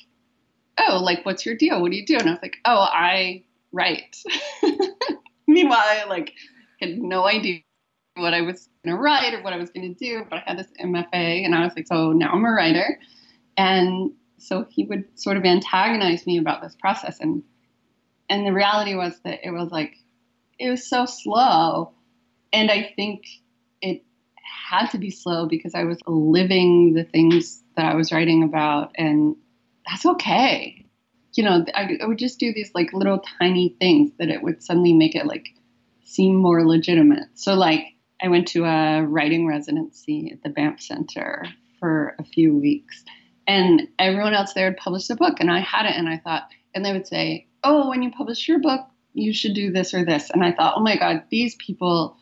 Oh, 0.78 1.00
like, 1.02 1.26
what's 1.26 1.46
your 1.46 1.56
deal? 1.56 1.82
What 1.82 1.92
do 1.92 1.98
you 1.98 2.06
do? 2.06 2.18
And 2.18 2.28
I 2.28 2.34
was 2.34 2.42
like, 2.42 2.58
Oh, 2.66 2.82
I 2.82 3.46
write. 3.72 4.18
Meanwhile, 5.48 5.80
I 5.82 6.04
like 6.10 6.34
had 6.82 6.98
no 6.98 7.26
idea 7.26 7.62
what 8.16 8.34
I 8.34 8.42
was 8.42 8.68
going 8.84 8.94
to 8.94 9.02
write 9.02 9.34
or 9.34 9.42
what 9.42 9.54
I 9.54 9.58
was 9.58 9.70
going 9.70 9.96
to 9.96 9.98
do, 9.98 10.26
but 10.30 10.40
I 10.40 10.44
had 10.48 10.60
this 10.60 10.68
MFA 10.78 11.46
and 11.46 11.56
I 11.56 11.64
was 11.64 11.72
like, 11.74 11.88
So 11.88 12.12
now 12.12 12.34
I'm 12.34 12.44
a 12.44 12.52
writer. 12.52 13.00
And 13.56 14.12
so 14.38 14.66
he 14.70 14.84
would 14.84 15.18
sort 15.18 15.38
of 15.38 15.46
antagonize 15.46 16.28
me 16.28 16.40
about 16.40 16.62
this 16.62 16.76
process. 16.76 17.22
And, 17.22 17.44
and 18.30 18.46
the 18.46 18.52
reality 18.52 18.96
was 18.96 19.18
that 19.24 19.48
it 19.48 19.52
was 19.52 19.72
like, 19.72 19.94
it 20.60 20.70
was 20.70 20.90
so 20.90 21.06
slow. 21.06 21.94
And 22.52 22.70
I 22.70 22.92
think 22.98 23.24
it 23.82 24.04
had 24.70 24.88
to 24.92 24.98
be 24.98 25.10
slow 25.10 25.48
because 25.48 25.76
I 25.76 25.84
was 25.84 25.98
living 26.08 26.94
the 26.94 27.04
things 27.04 27.64
that 27.76 27.86
I 27.86 27.96
was 27.96 28.12
writing 28.12 28.44
about, 28.44 28.92
and 28.96 29.36
that's 29.88 30.06
okay. 30.06 30.86
You 31.34 31.44
know, 31.44 31.66
I, 31.74 31.98
I 32.02 32.06
would 32.06 32.20
just 32.20 32.40
do 32.40 32.54
these 32.54 32.72
like 32.76 32.94
little 32.94 33.24
tiny 33.40 33.76
things 33.80 34.12
that 34.20 34.30
it 34.30 34.44
would 34.44 34.62
suddenly 34.64 34.94
make 34.94 35.16
it 35.16 35.26
like 35.26 35.48
seem 36.04 36.36
more 36.36 36.66
legitimate. 36.66 37.30
So, 37.36 37.54
like, 37.54 37.86
I 38.22 38.28
went 38.28 38.48
to 38.50 38.66
a 38.66 39.04
writing 39.04 39.48
residency 39.48 40.30
at 40.32 40.44
the 40.44 40.50
Banff 40.50 40.82
Center 40.82 41.46
for 41.80 42.16
a 42.20 42.24
few 42.24 42.56
weeks, 42.58 43.04
and 43.48 43.88
everyone 43.98 44.34
else 44.34 44.54
there 44.54 44.66
had 44.66 44.78
published 44.78 45.10
a 45.10 45.16
book, 45.16 45.40
and 45.40 45.50
I 45.50 45.60
hadn't. 45.60 45.96
And 45.96 46.10
I 46.10 46.18
thought, 46.18 46.50
and 46.76 46.86
they 46.86 46.94
would 46.94 47.08
say, 47.08 47.48
"Oh, 47.64 47.90
when 47.90 48.04
you 48.04 48.12
publish 48.12 48.48
your 48.48 48.60
book, 48.60 48.82
you 49.14 49.34
should 49.34 49.54
do 49.54 49.72
this 49.72 49.94
or 49.94 50.06
this." 50.06 50.30
And 50.30 50.44
I 50.44 50.52
thought, 50.52 50.76
"Oh 50.78 50.84
my 50.84 50.98
God, 50.98 51.24
these 51.30 51.56
people 51.56 52.18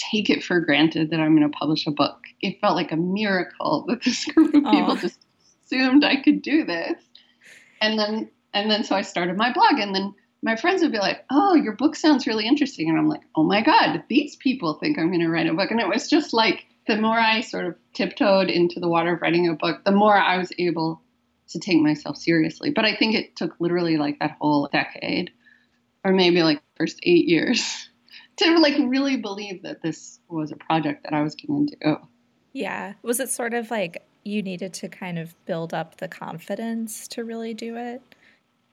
take 0.00 0.30
it 0.30 0.42
for 0.42 0.60
granted 0.60 1.10
that 1.10 1.20
I'm 1.20 1.36
going 1.36 1.48
to 1.48 1.56
publish 1.56 1.86
a 1.86 1.90
book. 1.90 2.18
It 2.40 2.60
felt 2.60 2.76
like 2.76 2.92
a 2.92 2.96
miracle 2.96 3.84
that 3.88 4.02
this 4.02 4.24
group 4.24 4.54
of 4.54 4.64
people 4.64 4.96
Aww. 4.96 5.00
just 5.00 5.20
assumed 5.64 6.04
I 6.04 6.16
could 6.16 6.42
do 6.42 6.64
this. 6.64 7.00
And 7.80 7.98
then 7.98 8.30
and 8.52 8.70
then 8.70 8.82
so 8.82 8.96
I 8.96 9.02
started 9.02 9.36
my 9.36 9.52
blog 9.52 9.78
and 9.78 9.94
then 9.94 10.14
my 10.42 10.56
friends 10.56 10.82
would 10.82 10.92
be 10.92 10.98
like, 10.98 11.24
"Oh, 11.30 11.54
your 11.54 11.74
book 11.74 11.94
sounds 11.94 12.26
really 12.26 12.46
interesting." 12.46 12.88
And 12.88 12.98
I'm 12.98 13.08
like, 13.08 13.20
"Oh 13.36 13.42
my 13.42 13.62
god, 13.62 14.02
these 14.08 14.36
people 14.36 14.74
think 14.74 14.98
I'm 14.98 15.08
going 15.08 15.20
to 15.20 15.28
write 15.28 15.46
a 15.46 15.54
book." 15.54 15.70
And 15.70 15.80
it 15.80 15.88
was 15.88 16.08
just 16.08 16.32
like 16.32 16.64
the 16.86 16.96
more 16.96 17.18
I 17.18 17.42
sort 17.42 17.66
of 17.66 17.76
tiptoed 17.92 18.48
into 18.48 18.80
the 18.80 18.88
water 18.88 19.14
of 19.14 19.22
writing 19.22 19.48
a 19.48 19.54
book, 19.54 19.84
the 19.84 19.92
more 19.92 20.16
I 20.16 20.38
was 20.38 20.50
able 20.58 21.02
to 21.50 21.58
take 21.58 21.80
myself 21.80 22.16
seriously. 22.16 22.70
But 22.70 22.84
I 22.84 22.96
think 22.96 23.14
it 23.14 23.36
took 23.36 23.54
literally 23.60 23.96
like 23.96 24.18
that 24.20 24.36
whole 24.40 24.68
decade 24.72 25.30
or 26.04 26.12
maybe 26.12 26.42
like 26.42 26.62
first 26.76 26.98
8 27.02 27.26
years 27.26 27.89
to 28.46 28.58
like 28.58 28.74
really 28.78 29.16
believe 29.16 29.62
that 29.62 29.82
this 29.82 30.20
was 30.28 30.52
a 30.52 30.56
project 30.56 31.04
that 31.04 31.12
I 31.12 31.22
was 31.22 31.34
going 31.34 31.68
to 31.68 31.76
do. 31.82 31.96
Yeah. 32.52 32.94
Was 33.02 33.20
it 33.20 33.30
sort 33.30 33.54
of 33.54 33.70
like 33.70 34.02
you 34.24 34.42
needed 34.42 34.72
to 34.74 34.88
kind 34.88 35.18
of 35.18 35.34
build 35.46 35.72
up 35.72 35.96
the 35.96 36.08
confidence 36.08 37.08
to 37.08 37.24
really 37.24 37.54
do 37.54 37.76
it? 37.76 38.02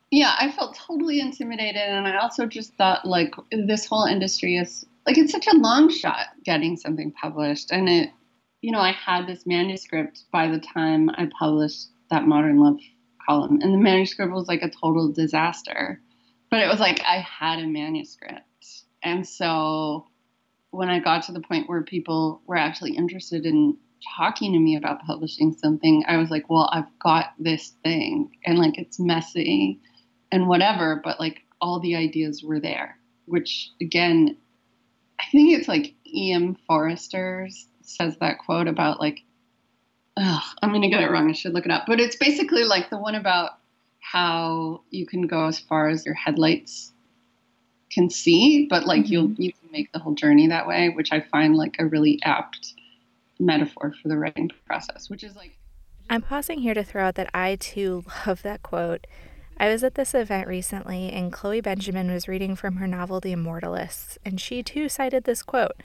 Yeah, 0.09 0.35
I 0.39 0.51
felt 0.51 0.75
totally 0.75 1.19
intimidated. 1.19 1.81
And 1.81 2.07
I 2.07 2.17
also 2.17 2.45
just 2.45 2.73
thought, 2.75 3.05
like, 3.05 3.33
this 3.51 3.85
whole 3.85 4.05
industry 4.05 4.57
is 4.57 4.85
like, 5.05 5.17
it's 5.17 5.33
such 5.33 5.47
a 5.47 5.57
long 5.57 5.89
shot 5.89 6.27
getting 6.45 6.77
something 6.77 7.11
published. 7.11 7.71
And 7.71 7.89
it, 7.89 8.09
you 8.61 8.71
know, 8.71 8.79
I 8.79 8.93
had 8.93 9.27
this 9.27 9.45
manuscript 9.45 10.23
by 10.31 10.47
the 10.47 10.59
time 10.59 11.09
I 11.09 11.29
published 11.37 11.87
that 12.09 12.25
Modern 12.25 12.59
Love 12.59 12.77
column. 13.27 13.59
And 13.61 13.73
the 13.73 13.77
manuscript 13.77 14.31
was 14.31 14.47
like 14.47 14.61
a 14.61 14.69
total 14.69 15.11
disaster. 15.11 16.01
But 16.49 16.61
it 16.61 16.69
was 16.69 16.79
like 16.79 17.01
I 17.01 17.17
had 17.17 17.59
a 17.59 17.67
manuscript. 17.67 18.46
And 19.07 19.25
so 19.25 20.05
when 20.71 20.89
I 20.89 20.99
got 20.99 21.23
to 21.23 21.31
the 21.31 21.39
point 21.39 21.69
where 21.69 21.81
people 21.81 22.41
were 22.45 22.57
actually 22.57 22.97
interested 22.97 23.45
in 23.45 23.77
talking 24.17 24.51
to 24.51 24.59
me 24.59 24.75
about 24.75 25.01
publishing 25.01 25.53
something, 25.53 26.03
I 26.07 26.17
was 26.17 26.29
like, 26.29 26.49
well, 26.49 26.69
I've 26.73 26.99
got 26.99 27.27
this 27.39 27.73
thing 27.83 28.31
and 28.45 28.59
like 28.59 28.77
it's 28.77 28.99
messy 28.99 29.79
and 30.29 30.49
whatever, 30.49 30.99
but 31.01 31.21
like 31.21 31.43
all 31.61 31.79
the 31.79 31.95
ideas 31.95 32.43
were 32.43 32.59
there, 32.59 32.97
which 33.25 33.71
again, 33.81 34.35
I 35.19 35.23
think 35.31 35.57
it's 35.57 35.69
like 35.69 35.95
E.M. 36.05 36.57
Forster 36.67 37.47
says 37.81 38.17
that 38.19 38.39
quote 38.39 38.67
about 38.67 38.99
like, 38.99 39.21
ugh, 40.17 40.43
I'm 40.61 40.71
going 40.71 40.81
to 40.81 40.89
get 40.89 41.01
it 41.01 41.09
wrong. 41.09 41.29
I 41.29 41.33
should 41.33 41.53
look 41.53 41.65
it 41.65 41.71
up. 41.71 41.85
But 41.87 42.01
it's 42.01 42.17
basically 42.17 42.65
like 42.65 42.89
the 42.89 42.99
one 42.99 43.15
about 43.15 43.51
how 43.99 44.83
you 44.89 45.07
can 45.07 45.27
go 45.27 45.47
as 45.47 45.59
far 45.59 45.87
as 45.87 46.05
your 46.05 46.13
headlights 46.13 46.91
can 47.97 48.09
see, 48.11 48.67
but 48.69 48.85
like 48.85 49.03
mm-hmm. 49.03 49.11
you'll 49.13 49.31
you 49.31 49.51
can 49.51 49.71
make 49.71 49.91
the 49.91 49.99
whole 49.99 50.13
journey 50.13 50.47
that 50.47 50.67
way, 50.67 50.89
which 50.89 51.11
I 51.11 51.19
find 51.19 51.55
like 51.55 51.75
a 51.79 51.85
really 51.85 52.19
apt 52.23 52.73
metaphor 53.39 53.93
for 54.01 54.07
the 54.07 54.17
writing 54.17 54.51
process, 54.67 55.09
which 55.09 55.23
is 55.23 55.35
like 55.35 55.57
I'm 56.09 56.21
pausing 56.21 56.59
here 56.59 56.75
to 56.75 56.83
throw 56.83 57.05
out 57.05 57.15
that 57.15 57.29
I 57.33 57.55
too 57.55 58.03
love 58.25 58.43
that 58.43 58.61
quote. 58.61 59.07
I 59.59 59.69
was 59.69 59.83
at 59.83 59.95
this 59.95 60.13
event 60.13 60.47
recently 60.47 61.11
and 61.11 61.33
Chloe 61.33 61.61
Benjamin 61.61 62.11
was 62.11 62.27
reading 62.27 62.55
from 62.55 62.75
her 62.75 62.85
novel 62.85 63.19
The 63.19 63.31
Immortalists, 63.31 64.19
and 64.23 64.39
she 64.39 64.61
too 64.61 64.87
cited 64.87 65.23
this 65.23 65.41
quote. 65.41 65.81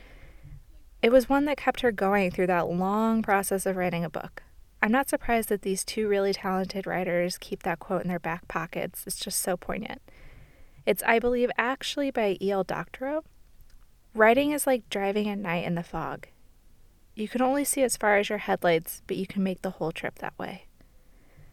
It 1.00 1.10
was 1.10 1.28
one 1.28 1.46
that 1.46 1.56
kept 1.56 1.80
her 1.80 1.90
going 1.90 2.30
through 2.30 2.48
that 2.48 2.68
long 2.68 3.22
process 3.22 3.64
of 3.64 3.76
writing 3.76 4.04
a 4.04 4.10
book. 4.10 4.42
I'm 4.82 4.92
not 4.92 5.08
surprised 5.08 5.48
that 5.48 5.62
these 5.62 5.84
two 5.84 6.06
really 6.08 6.34
talented 6.34 6.86
writers 6.86 7.38
keep 7.38 7.62
that 7.62 7.78
quote 7.78 8.02
in 8.02 8.08
their 8.08 8.18
back 8.18 8.46
pockets. 8.48 9.04
It's 9.06 9.18
just 9.18 9.40
so 9.40 9.56
poignant. 9.56 10.02
It's, 10.84 11.02
I 11.04 11.18
believe, 11.18 11.50
actually 11.56 12.10
by 12.10 12.36
E.L. 12.40 12.64
Doctorow. 12.64 13.24
Writing 14.14 14.50
is 14.50 14.66
like 14.66 14.88
driving 14.90 15.28
at 15.28 15.38
night 15.38 15.64
in 15.64 15.74
the 15.74 15.82
fog. 15.82 16.28
You 17.14 17.28
can 17.28 17.42
only 17.42 17.64
see 17.64 17.82
as 17.82 17.96
far 17.96 18.16
as 18.16 18.28
your 18.28 18.38
headlights, 18.38 19.02
but 19.06 19.16
you 19.16 19.26
can 19.26 19.42
make 19.42 19.62
the 19.62 19.70
whole 19.70 19.92
trip 19.92 20.18
that 20.18 20.38
way. 20.38 20.66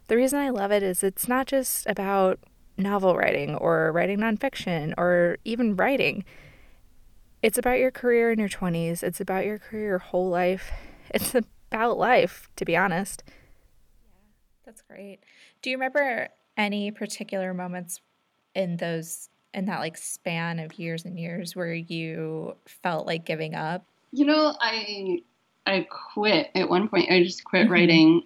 The 0.07 0.15
reason 0.15 0.39
I 0.39 0.49
love 0.49 0.71
it 0.71 0.81
is 0.81 1.03
it's 1.03 1.27
not 1.27 1.47
just 1.47 1.85
about 1.85 2.39
novel 2.77 3.15
writing 3.15 3.55
or 3.55 3.91
writing 3.91 4.19
nonfiction 4.19 4.93
or 4.97 5.37
even 5.43 5.75
writing. 5.75 6.23
It's 7.41 7.57
about 7.57 7.79
your 7.79 7.91
career 7.91 8.31
in 8.31 8.39
your 8.39 8.49
20s. 8.49 9.03
It's 9.03 9.21
about 9.21 9.45
your 9.45 9.59
career 9.59 9.85
your 9.85 9.99
whole 9.99 10.29
life. 10.29 10.71
It's 11.11 11.33
about 11.33 11.97
life, 11.97 12.51
to 12.55 12.65
be 12.65 12.77
honest. 12.77 13.23
Yeah, 13.25 14.19
that's 14.63 14.83
great. 14.83 15.21
Do 15.63 15.71
you 15.71 15.75
remember 15.75 16.29
any 16.55 16.91
particular 16.91 17.51
moments 17.51 17.99
in 18.55 18.77
those 18.77 19.29
in 19.53 19.65
that 19.65 19.79
like 19.79 19.97
span 19.97 20.59
of 20.59 20.77
years 20.77 21.05
and 21.05 21.19
years 21.19 21.55
where 21.55 21.73
you 21.73 22.55
felt 22.65 23.07
like 23.07 23.25
giving 23.25 23.55
up? 23.55 23.85
You 24.11 24.25
know, 24.25 24.55
I 24.59 25.21
I 25.65 25.87
quit 25.89 26.49
at 26.55 26.69
one 26.69 26.87
point. 26.87 27.11
I 27.11 27.23
just 27.23 27.43
quit 27.43 27.63
mm-hmm. 27.63 27.73
writing. 27.73 28.23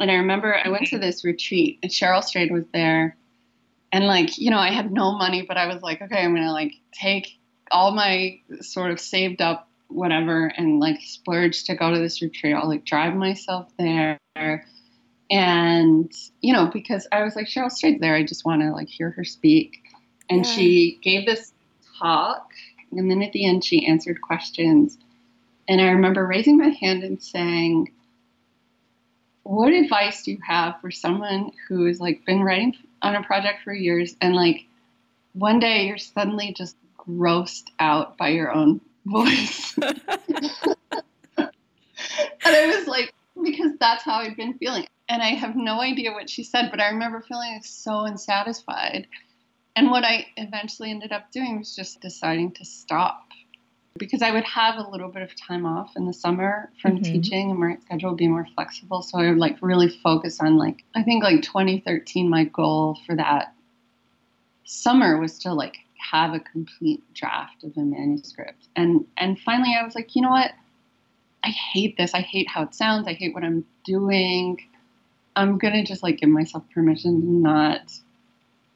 And 0.00 0.10
I 0.10 0.14
remember 0.14 0.54
I 0.54 0.68
went 0.68 0.86
to 0.88 0.98
this 0.98 1.24
retreat 1.24 1.78
and 1.82 1.90
Cheryl 1.90 2.22
Strayed 2.22 2.52
was 2.52 2.64
there. 2.72 3.16
And 3.90 4.06
like, 4.06 4.38
you 4.38 4.50
know, 4.50 4.58
I 4.58 4.70
had 4.70 4.92
no 4.92 5.16
money, 5.16 5.42
but 5.42 5.56
I 5.56 5.66
was 5.66 5.82
like, 5.82 6.02
okay, 6.02 6.22
I'm 6.22 6.34
gonna 6.34 6.52
like 6.52 6.74
take 6.92 7.38
all 7.70 7.90
my 7.90 8.40
sort 8.60 8.90
of 8.90 9.00
saved 9.00 9.42
up 9.42 9.68
whatever 9.88 10.52
and 10.56 10.78
like 10.78 11.00
splurge 11.00 11.64
to 11.64 11.74
go 11.74 11.92
to 11.92 11.98
this 11.98 12.22
retreat. 12.22 12.54
I'll 12.54 12.68
like 12.68 12.84
drive 12.84 13.14
myself 13.14 13.70
there. 13.78 14.18
And, 15.30 16.10
you 16.40 16.52
know, 16.52 16.70
because 16.72 17.06
I 17.12 17.22
was 17.22 17.36
like, 17.36 17.46
Cheryl 17.46 17.70
Strayed's 17.70 18.00
there. 18.00 18.14
I 18.14 18.24
just 18.24 18.44
want 18.44 18.62
to 18.62 18.72
like 18.72 18.88
hear 18.88 19.10
her 19.10 19.24
speak. 19.24 19.82
And 20.30 20.44
yeah. 20.44 20.52
she 20.52 20.98
gave 21.02 21.26
this 21.26 21.52
talk. 21.98 22.50
And 22.92 23.10
then 23.10 23.22
at 23.22 23.32
the 23.32 23.46
end, 23.46 23.64
she 23.64 23.86
answered 23.86 24.20
questions. 24.22 24.96
And 25.68 25.80
I 25.80 25.90
remember 25.90 26.26
raising 26.26 26.56
my 26.56 26.68
hand 26.68 27.02
and 27.02 27.22
saying, 27.22 27.92
What 29.42 29.72
advice 29.72 30.22
do 30.22 30.32
you 30.32 30.38
have 30.46 30.80
for 30.80 30.90
someone 30.90 31.52
who's 31.68 32.00
like 32.00 32.24
been 32.24 32.42
writing 32.42 32.74
on 33.02 33.14
a 33.14 33.22
project 33.22 33.62
for 33.64 33.72
years 33.72 34.16
and 34.20 34.34
like 34.34 34.64
one 35.34 35.60
day 35.60 35.86
you're 35.86 35.98
suddenly 35.98 36.54
just 36.56 36.74
grossed 36.98 37.66
out 37.78 38.16
by 38.16 38.28
your 38.28 38.50
own 38.50 38.80
voice? 39.04 39.76
and 39.78 39.92
I 42.46 42.76
was 42.78 42.86
like, 42.86 43.12
because 43.42 43.72
that's 43.78 44.04
how 44.04 44.20
I'd 44.20 44.36
been 44.36 44.54
feeling. 44.54 44.86
And 45.08 45.22
I 45.22 45.30
have 45.30 45.56
no 45.56 45.80
idea 45.80 46.12
what 46.12 46.28
she 46.28 46.42
said, 46.42 46.70
but 46.70 46.80
I 46.80 46.88
remember 46.88 47.22
feeling 47.22 47.60
so 47.62 48.00
unsatisfied. 48.00 49.06
And 49.74 49.90
what 49.90 50.04
I 50.04 50.26
eventually 50.36 50.90
ended 50.90 51.12
up 51.12 51.30
doing 51.30 51.58
was 51.58 51.74
just 51.74 52.00
deciding 52.00 52.52
to 52.52 52.64
stop 52.64 53.28
because 53.98 54.22
I 54.22 54.30
would 54.30 54.44
have 54.44 54.76
a 54.76 54.88
little 54.88 55.08
bit 55.08 55.22
of 55.22 55.30
time 55.36 55.66
off 55.66 55.92
in 55.96 56.06
the 56.06 56.12
summer 56.12 56.70
from 56.80 56.92
mm-hmm. 56.92 57.02
teaching 57.02 57.50
and 57.50 57.60
my 57.60 57.76
schedule 57.82 58.10
would 58.10 58.18
be 58.18 58.28
more 58.28 58.46
flexible. 58.54 59.02
So 59.02 59.18
I 59.18 59.28
would 59.28 59.38
like 59.38 59.58
really 59.60 59.88
focus 59.88 60.40
on 60.40 60.56
like 60.56 60.84
I 60.94 61.02
think 61.02 61.22
like 61.22 61.42
2013 61.42 62.28
my 62.28 62.44
goal 62.44 62.98
for 63.06 63.16
that 63.16 63.54
summer 64.64 65.18
was 65.18 65.38
to 65.40 65.52
like 65.52 65.76
have 66.10 66.32
a 66.32 66.40
complete 66.40 67.02
draft 67.14 67.64
of 67.64 67.76
a 67.76 67.80
manuscript. 67.80 68.68
And 68.76 69.04
and 69.16 69.38
finally 69.40 69.76
I 69.78 69.84
was 69.84 69.94
like, 69.94 70.14
you 70.14 70.22
know 70.22 70.30
what? 70.30 70.52
I 71.44 71.48
hate 71.48 71.96
this. 71.96 72.14
I 72.14 72.20
hate 72.20 72.48
how 72.48 72.62
it 72.62 72.74
sounds. 72.74 73.06
I 73.06 73.12
hate 73.12 73.34
what 73.34 73.44
I'm 73.44 73.64
doing. 73.84 74.58
I'm 75.38 75.56
gonna 75.56 75.84
just 75.84 76.02
like 76.02 76.18
give 76.18 76.28
myself 76.28 76.64
permission 76.74 77.20
to 77.20 77.26
not 77.26 77.92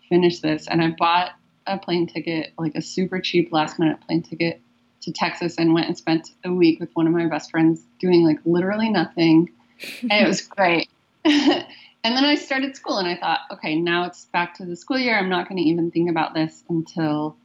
finish 0.08 0.38
this. 0.38 0.68
And 0.68 0.80
I 0.80 0.94
bought 0.96 1.32
a 1.66 1.76
plane 1.76 2.06
ticket, 2.06 2.52
like 2.56 2.76
a 2.76 2.82
super 2.82 3.20
cheap 3.20 3.52
last 3.52 3.80
minute 3.80 3.98
plane 4.06 4.22
ticket 4.22 4.60
to 5.02 5.12
Texas 5.12 5.56
and 5.58 5.74
went 5.74 5.88
and 5.88 5.98
spent 5.98 6.30
a 6.44 6.52
week 6.52 6.78
with 6.78 6.90
one 6.94 7.08
of 7.08 7.12
my 7.12 7.26
best 7.26 7.50
friends 7.50 7.84
doing 7.98 8.24
like 8.24 8.38
literally 8.44 8.88
nothing. 8.88 9.50
And 10.02 10.12
it 10.12 10.28
was 10.28 10.42
great. 10.42 10.88
and 11.24 11.66
then 12.04 12.24
I 12.24 12.36
started 12.36 12.76
school 12.76 12.98
and 12.98 13.08
I 13.08 13.16
thought, 13.16 13.40
okay, 13.50 13.74
now 13.74 14.04
it's 14.04 14.26
back 14.26 14.54
to 14.58 14.64
the 14.64 14.76
school 14.76 14.96
year. 14.96 15.18
I'm 15.18 15.28
not 15.28 15.48
going 15.48 15.58
to 15.58 15.68
even 15.68 15.90
think 15.90 16.08
about 16.08 16.32
this 16.32 16.62
until 16.68 17.36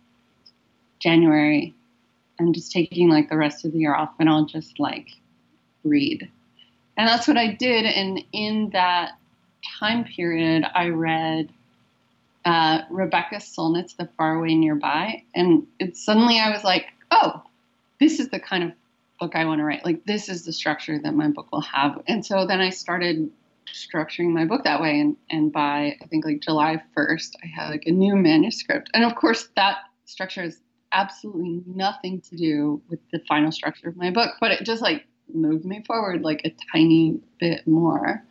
January. 0.99 1.73
I'm 2.39 2.53
just 2.53 2.71
taking 2.71 3.10
like 3.10 3.32
the 3.32 3.38
rest 3.38 3.65
of 3.65 3.71
the 3.71 3.80
year 3.80 3.95
off 3.95 4.13
and 4.19 4.30
I'll 4.30 4.45
just 4.45 4.80
like 4.80 5.08
read. 5.84 6.30
And 6.98 7.08
that's 7.08 7.28
what 7.28 7.38
I 7.38 7.54
did. 7.54 7.86
And 7.86 8.24
in 8.34 8.72
that 8.74 9.12
time 9.80 10.04
period, 10.04 10.66
I 10.74 10.90
read 10.90 11.52
uh, 12.44 12.82
Rebecca 12.90 13.36
Solnit's 13.36 13.94
The 13.94 14.10
Faraway 14.18 14.56
Nearby. 14.56 15.24
And 15.36 15.68
it, 15.80 15.96
suddenly 15.96 16.40
I 16.40 16.50
was 16.50 16.64
like, 16.64 16.88
oh, 17.12 17.44
this 18.00 18.20
is 18.20 18.30
the 18.30 18.40
kind 18.40 18.64
of 18.64 18.72
book 19.20 19.36
I 19.36 19.46
want 19.46 19.60
to 19.60 19.66
write. 19.66 19.86
Like, 19.86 20.06
this 20.06 20.30
is 20.30 20.46
the 20.46 20.54
structure 20.54 21.00
that 21.00 21.14
my 21.14 21.28
book 21.28 21.52
will 21.52 21.62
have. 21.62 22.02
And 22.08 22.26
so 22.26 22.46
then 22.48 22.62
I 22.62 22.70
started 22.70 23.30
structuring 23.68 24.32
my 24.32 24.46
book 24.46 24.64
that 24.64 24.82
way. 24.82 25.00
And, 25.00 25.18
and 25.30 25.52
by, 25.52 25.98
I 26.02 26.06
think, 26.08 26.26
like 26.26 26.40
July 26.40 26.82
1st, 26.96 27.32
I 27.44 27.48
had 27.48 27.70
like 27.70 27.84
a 27.86 27.92
new 27.92 28.16
manuscript. 28.16 28.90
And 28.94 29.04
of 29.04 29.16
course, 29.16 29.50
that 29.56 29.78
structure 30.06 30.42
has 30.42 30.60
absolutely 30.92 31.64
nothing 31.66 32.22
to 32.22 32.36
do 32.36 32.82
with 32.90 33.00
the 33.12 33.20
final 33.28 33.52
structure 33.52 33.90
of 33.90 33.98
my 33.98 34.10
book, 34.10 34.32
but 34.40 34.52
it 34.52 34.64
just 34.64 34.82
like 34.82 35.06
moved 35.41 35.65
me 35.65 35.84
forward 35.86 36.21
like 36.21 36.41
a 36.43 36.56
tiny 36.71 37.19
bit 37.39 37.67
more. 37.67 38.23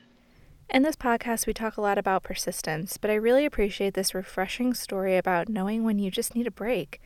In 0.68 0.82
this 0.82 0.96
podcast, 0.96 1.46
we 1.46 1.54
talk 1.54 1.76
a 1.76 1.80
lot 1.80 1.96
about 1.96 2.24
persistence, 2.24 2.96
but 2.96 3.10
I 3.10 3.14
really 3.14 3.44
appreciate 3.44 3.94
this 3.94 4.14
refreshing 4.14 4.74
story 4.74 5.16
about 5.16 5.48
knowing 5.48 5.84
when 5.84 5.98
you 5.98 6.10
just 6.10 6.34
need 6.34 6.46
a 6.46 6.50
break. 6.50 7.00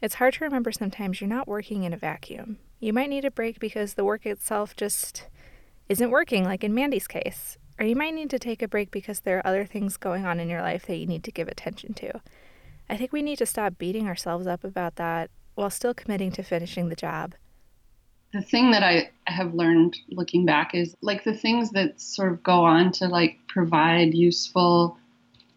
It's 0.00 0.14
hard 0.14 0.34
to 0.34 0.44
remember 0.44 0.70
sometimes 0.70 1.20
you're 1.20 1.28
not 1.28 1.48
working 1.48 1.82
in 1.82 1.92
a 1.92 1.96
vacuum. 1.96 2.58
You 2.78 2.92
might 2.92 3.10
need 3.10 3.24
a 3.24 3.30
break 3.30 3.58
because 3.58 3.94
the 3.94 4.04
work 4.04 4.24
itself 4.24 4.76
just 4.76 5.26
isn't 5.88 6.10
working, 6.10 6.44
like 6.44 6.62
in 6.62 6.74
Mandy's 6.74 7.08
case. 7.08 7.58
Or 7.78 7.86
you 7.86 7.96
might 7.96 8.14
need 8.14 8.30
to 8.30 8.38
take 8.38 8.62
a 8.62 8.68
break 8.68 8.90
because 8.90 9.20
there 9.20 9.38
are 9.38 9.46
other 9.46 9.66
things 9.66 9.96
going 9.96 10.24
on 10.24 10.38
in 10.38 10.48
your 10.48 10.62
life 10.62 10.86
that 10.86 10.96
you 10.96 11.06
need 11.06 11.24
to 11.24 11.32
give 11.32 11.48
attention 11.48 11.92
to. 11.94 12.20
I 12.88 12.96
think 12.96 13.12
we 13.12 13.22
need 13.22 13.38
to 13.38 13.46
stop 13.46 13.78
beating 13.78 14.06
ourselves 14.06 14.46
up 14.46 14.64
about 14.64 14.96
that 14.96 15.30
while 15.54 15.70
still 15.70 15.92
committing 15.94 16.30
to 16.32 16.42
finishing 16.42 16.88
the 16.88 16.96
job. 16.96 17.34
The 18.36 18.42
thing 18.42 18.72
that 18.72 18.82
I 18.82 19.10
have 19.26 19.54
learned 19.54 19.96
looking 20.10 20.44
back 20.44 20.74
is 20.74 20.94
like 21.00 21.24
the 21.24 21.32
things 21.32 21.70
that 21.70 21.98
sort 21.98 22.30
of 22.30 22.42
go 22.42 22.66
on 22.66 22.92
to 22.92 23.08
like 23.08 23.38
provide 23.48 24.12
useful 24.12 24.98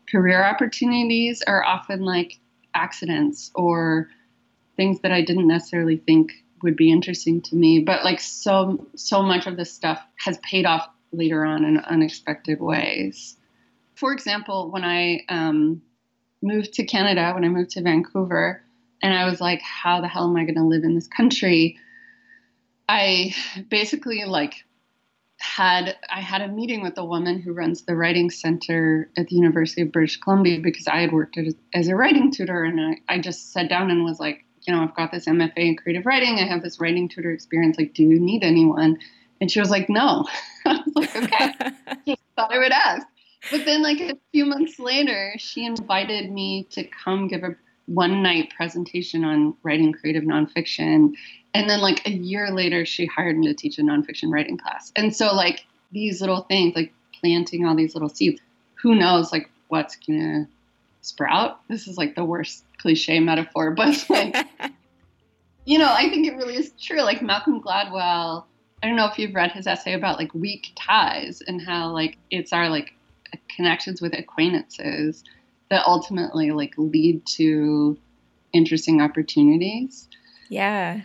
career 0.10 0.46
opportunities 0.46 1.44
are 1.46 1.62
often 1.62 2.06
like 2.06 2.39
accidents 2.74 3.52
or 3.54 4.08
things 4.78 5.02
that 5.02 5.12
I 5.12 5.22
didn't 5.22 5.50
necessarily 5.50 5.98
think 5.98 6.32
would 6.63 6.78
be 6.78 6.89
interesting 6.89 7.42
to 7.42 7.56
me. 7.58 7.80
But 7.80 8.06
like 8.06 8.22
so 8.22 8.88
so 8.96 9.24
much 9.24 9.46
of 9.46 9.58
this 9.58 9.74
stuff 9.74 10.02
has 10.15 10.38
paid 10.38 10.65
off 10.65 10.88
later 11.12 11.44
on 11.44 11.65
in 11.65 11.80
unexpected 11.80 12.62
ways. 12.62 13.36
For 13.96 14.13
example, 14.13 14.72
when 14.72 14.86
I 14.86 15.26
um, 15.28 15.82
moved 16.42 16.76
to 16.76 16.86
Canada, 16.86 17.34
when 17.34 17.44
I 17.44 17.50
moved 17.50 17.72
to 17.72 17.82
Vancouver, 17.82 18.63
and 19.04 19.13
I 19.13 19.30
was 19.30 19.42
like, 19.42 19.62
how 19.62 20.00
the 20.00 20.08
hell 20.08 20.30
am 20.30 20.38
I 20.38 20.46
going 20.46 20.56
to 20.56 20.63
live 20.63 20.86
in 20.86 20.96
this 20.96 21.08
country? 21.08 21.78
I 22.89 23.36
basically 23.69 24.25
like 24.25 24.65
had 25.38 25.95
I 26.10 26.21
had 26.21 26.41
a 26.41 26.47
meeting 26.47 26.82
with 26.82 26.97
a 26.97 27.06
woman 27.06 27.39
who 27.39 27.54
runs 27.54 27.84
the 27.84 27.95
writing 27.95 28.32
center 28.32 29.12
at 29.15 29.28
the 29.28 29.36
University 29.36 29.84
of 29.84 29.91
British 29.91 30.17
Columbia 30.17 30.60
because 30.60 30.88
I 30.88 31.02
had 31.02 31.13
worked 31.13 31.38
as, 31.38 31.54
as 31.73 31.88
a 31.88 31.95
writing 31.95 32.32
tutor 32.32 32.63
and 32.63 32.82
I, 32.82 33.13
I 33.13 33.19
just 33.19 33.54
sat 33.54 33.69
down 33.69 33.91
and 33.91 34.04
was 34.04 34.19
like, 34.19 34.43
you 34.63 34.73
know, 34.73 34.82
I've 34.82 34.95
got 34.95 35.12
this 35.12 35.25
MFA 35.25 35.54
in 35.58 35.78
creative 35.78 36.08
writing. 36.08 36.39
I 36.39 36.47
have 36.47 36.63
this 36.63 36.80
writing 36.80 37.08
tutor 37.08 37.32
experience. 37.32 37.78
Like, 37.78 37.93
do 37.93 38.02
you 38.02 38.19
need 38.19 38.43
anyone? 38.43 38.97
And 39.39 39.52
she 39.52 39.60
was 39.60 39.69
like, 39.69 39.88
no. 39.88 40.25
I 40.65 40.82
was 40.84 40.95
like, 40.95 41.15
okay. 41.15 41.54
Just 42.08 42.21
thought 42.36 42.52
I 42.52 42.58
would 42.58 42.71
ask. 42.71 43.06
But 43.52 43.65
then, 43.65 43.84
like 43.84 44.02
a 44.02 44.17
few 44.32 44.45
months 44.45 44.80
later, 44.80 45.36
she 45.38 45.63
invited 45.63 46.32
me 46.32 46.67
to 46.71 46.84
come 46.86 47.28
give 47.28 47.43
a 47.43 47.56
one 47.86 48.21
night 48.21 48.52
presentation 48.56 49.23
on 49.23 49.56
writing 49.63 49.93
creative 49.93 50.23
nonfiction. 50.23 51.13
And 51.53 51.69
then, 51.69 51.81
like 51.81 52.05
a 52.05 52.12
year 52.12 52.51
later, 52.51 52.85
she 52.85 53.05
hired 53.05 53.38
me 53.38 53.47
to 53.47 53.53
teach 53.53 53.79
a 53.79 53.81
nonfiction 53.81 54.31
writing 54.31 54.57
class. 54.57 54.91
And 54.95 55.15
so, 55.15 55.33
like, 55.33 55.65
these 55.91 56.21
little 56.21 56.41
things, 56.41 56.75
like 56.75 56.93
planting 57.19 57.65
all 57.65 57.75
these 57.75 57.95
little 57.95 58.09
seeds, 58.09 58.39
who 58.75 58.95
knows, 58.95 59.31
like, 59.31 59.49
what's 59.67 59.97
to 60.05 60.45
sprout? 61.01 61.59
This 61.67 61.88
is 61.88 61.97
like 61.97 62.15
the 62.15 62.25
worst 62.25 62.63
cliche 62.77 63.19
metaphor, 63.19 63.71
but 63.75 64.05
like, 64.09 64.35
you 65.65 65.77
know, 65.77 65.91
I 65.91 66.09
think 66.09 66.27
it 66.27 66.35
really 66.35 66.55
is 66.55 66.71
true. 66.79 67.01
Like 67.01 67.21
Malcolm 67.21 67.62
Gladwell, 67.62 68.45
I 68.81 68.88
don't 68.88 68.95
know 68.95 69.07
if 69.07 69.17
you've 69.17 69.35
read 69.35 69.51
his 69.51 69.67
essay 69.67 69.93
about 69.93 70.17
like 70.17 70.33
weak 70.33 70.71
ties 70.75 71.41
and 71.47 71.62
how 71.62 71.91
like 71.91 72.17
it's 72.29 72.53
our 72.53 72.69
like 72.69 72.93
connections 73.47 74.01
with 74.01 74.13
acquaintances 74.17 75.23
that 75.69 75.85
ultimately 75.85 76.51
like 76.51 76.73
lead 76.77 77.25
to 77.25 77.97
interesting 78.53 79.01
opportunities. 79.01 80.07
Yeah. 80.49 81.01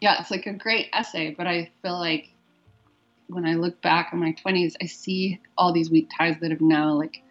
Yeah, 0.00 0.20
it's 0.20 0.30
like 0.30 0.46
a 0.46 0.52
great 0.52 0.88
essay, 0.92 1.34
but 1.36 1.46
I 1.46 1.70
feel 1.82 1.98
like 1.98 2.30
when 3.28 3.46
I 3.46 3.54
look 3.54 3.80
back 3.82 4.10
on 4.12 4.18
my 4.18 4.34
20s, 4.44 4.74
I 4.82 4.86
see 4.86 5.40
all 5.56 5.72
these 5.72 5.90
weak 5.90 6.08
ties 6.16 6.36
that 6.40 6.50
have 6.50 6.60
now 6.60 6.94
like 6.94 7.22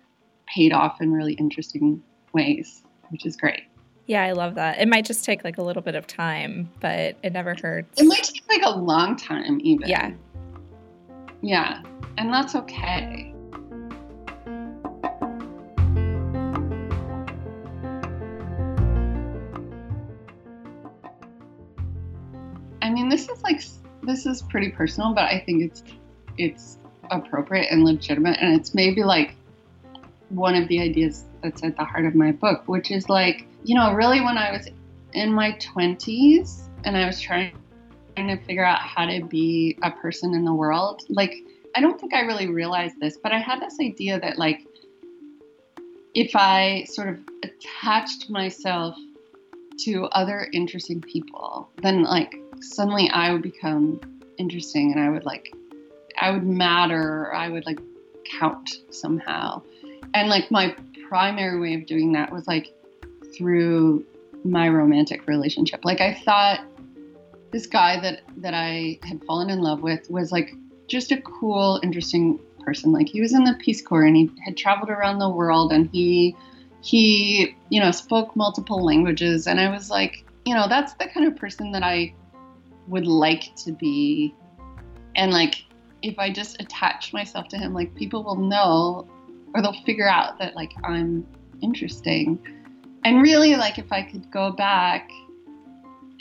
paid 0.47 0.71
off 0.71 1.01
in 1.01 1.12
really 1.12 1.34
interesting 1.34 2.01
ways, 2.34 2.84
which 3.10 3.25
is 3.25 3.36
great. 3.36 3.63
Yeah, 4.05 4.23
I 4.23 4.32
love 4.32 4.55
that. 4.55 4.79
It 4.79 4.88
might 4.88 5.05
just 5.05 5.23
take 5.23 5.43
like 5.43 5.58
a 5.58 5.62
little 5.62 5.84
bit 5.84 5.95
of 5.95 6.08
time, 6.08 6.71
but 6.79 7.15
it 7.21 7.34
never 7.34 7.55
hurts. 7.62 7.99
It 8.01 8.05
might 8.05 8.23
take 8.23 8.43
like 8.49 8.63
a 8.63 8.77
long 8.77 9.15
time, 9.15 9.60
even. 9.62 9.88
Yeah. 9.88 10.12
Yeah. 11.41 11.84
And 12.17 12.34
that's 12.34 12.55
okay. 12.55 13.34
Like 23.49 23.62
this 24.03 24.25
is 24.25 24.41
pretty 24.43 24.69
personal, 24.69 25.13
but 25.13 25.25
I 25.25 25.43
think 25.45 25.63
it's 25.63 25.83
it's 26.38 26.77
appropriate 27.12 27.67
and 27.71 27.83
legitimate, 27.83 28.39
and 28.39 28.59
it's 28.59 28.73
maybe 28.73 29.03
like 29.03 29.35
one 30.29 30.55
of 30.55 30.67
the 30.67 30.79
ideas 30.79 31.25
that's 31.41 31.63
at 31.63 31.75
the 31.75 31.83
heart 31.83 32.05
of 32.05 32.15
my 32.15 32.31
book, 32.31 32.63
which 32.67 32.91
is 32.91 33.09
like 33.09 33.47
you 33.63 33.75
know, 33.75 33.93
really 33.93 34.21
when 34.21 34.38
I 34.38 34.51
was 34.51 34.67
in 35.13 35.33
my 35.33 35.51
twenties 35.53 36.69
and 36.85 36.95
I 36.95 37.05
was 37.05 37.19
trying 37.19 37.53
to 38.15 38.38
figure 38.38 38.65
out 38.65 38.79
how 38.79 39.05
to 39.05 39.23
be 39.25 39.77
a 39.83 39.91
person 39.91 40.33
in 40.33 40.45
the 40.45 40.53
world, 40.53 41.03
like 41.09 41.35
I 41.75 41.81
don't 41.81 41.99
think 41.99 42.13
I 42.13 42.21
really 42.21 42.47
realized 42.47 42.99
this, 42.99 43.17
but 43.17 43.31
I 43.31 43.39
had 43.39 43.62
this 43.62 43.77
idea 43.81 44.19
that 44.19 44.38
like 44.38 44.65
if 46.15 46.35
I 46.35 46.85
sort 46.89 47.09
of 47.09 47.19
attached 47.43 48.29
myself 48.29 48.95
to 49.85 50.05
other 50.05 50.47
interesting 50.51 51.01
people, 51.01 51.69
then 51.81 52.03
like 52.03 52.35
suddenly 52.62 53.10
I 53.10 53.32
would 53.32 53.41
become 53.41 54.00
interesting 54.38 54.91
and 54.91 55.02
I 55.02 55.10
would 55.10 55.26
like, 55.26 55.54
I 56.19 56.32
would 56.32 56.45
matter, 56.45 57.34
I 57.34 57.50
would 57.50 57.65
like 57.65 57.80
count 58.39 58.69
somehow. 58.89 59.62
And 60.13 60.30
like 60.30 60.50
my 60.52 60.76
primary 61.08 61.60
way 61.60 61.74
of 61.76 61.86
doing 61.86 62.13
that 62.13 62.32
was 62.32 62.48
like 62.48 62.74
through 63.36 64.06
my 64.43 64.69
romantic 64.69 65.28
relationship. 65.28 65.84
Like 65.84 66.02
I 66.02 66.13
thought 66.13 66.62
this 67.52 67.65
guy 67.65 68.00
that 68.00 68.22
that 68.38 68.54
I 68.54 69.00
had 69.04 69.24
fallen 69.24 69.50
in 69.50 69.60
love 69.60 69.82
with 69.82 70.10
was 70.10 70.32
like 70.32 70.54
just 70.88 71.12
a 71.12 71.22
cool, 71.22 71.80
interesting 71.84 72.39
person. 72.63 72.91
Like 72.91 73.10
he 73.10 73.22
was 73.22 73.34
in 73.34 73.43
the 73.43 73.56
Peace 73.60 73.82
Corps 73.82 74.06
and 74.06 74.15
he 74.15 74.32
had 74.43 74.56
traveled 74.56 74.89
around 74.89 75.19
the 75.19 75.30
world 75.30 75.72
and 75.72 75.89
he 75.91 76.36
he, 76.82 77.56
you 77.69 77.80
know, 77.82 77.91
spoke 77.91 78.36
multiple 78.36 78.84
languages 78.84 79.48
and 79.48 79.60
I 79.60 79.69
was 79.69 79.89
like, 79.89 80.24
you 80.45 80.54
know, 80.54 80.67
that's 80.67 80.93
the 80.93 81.08
kind 81.08 81.28
of 81.28 81.36
person 81.36 81.72
that 81.74 81.84
I 81.84 82.13
would 82.89 83.08
like 83.08 83.56
to 83.58 83.71
be. 83.71 84.34
And 85.15 85.32
like, 85.32 85.65
if 86.02 86.17
I 86.19 86.32
just 86.32 86.62
attach 86.62 87.13
myself 87.13 87.47
to 87.49 87.58
him, 87.58 87.73
like 87.73 87.93
people 87.95 88.23
will 88.23 88.36
know 88.36 89.08
or 89.54 89.62
they'll 89.62 89.82
figure 89.84 90.08
out 90.08 90.38
that 90.39 90.56
like 90.56 90.71
I'm 90.84 91.25
interesting. 91.62 92.39
And 93.04 93.21
really, 93.21 93.56
like, 93.56 93.78
if 93.78 93.91
I 93.91 94.02
could 94.04 94.30
go 94.30 94.52
back 94.52 95.10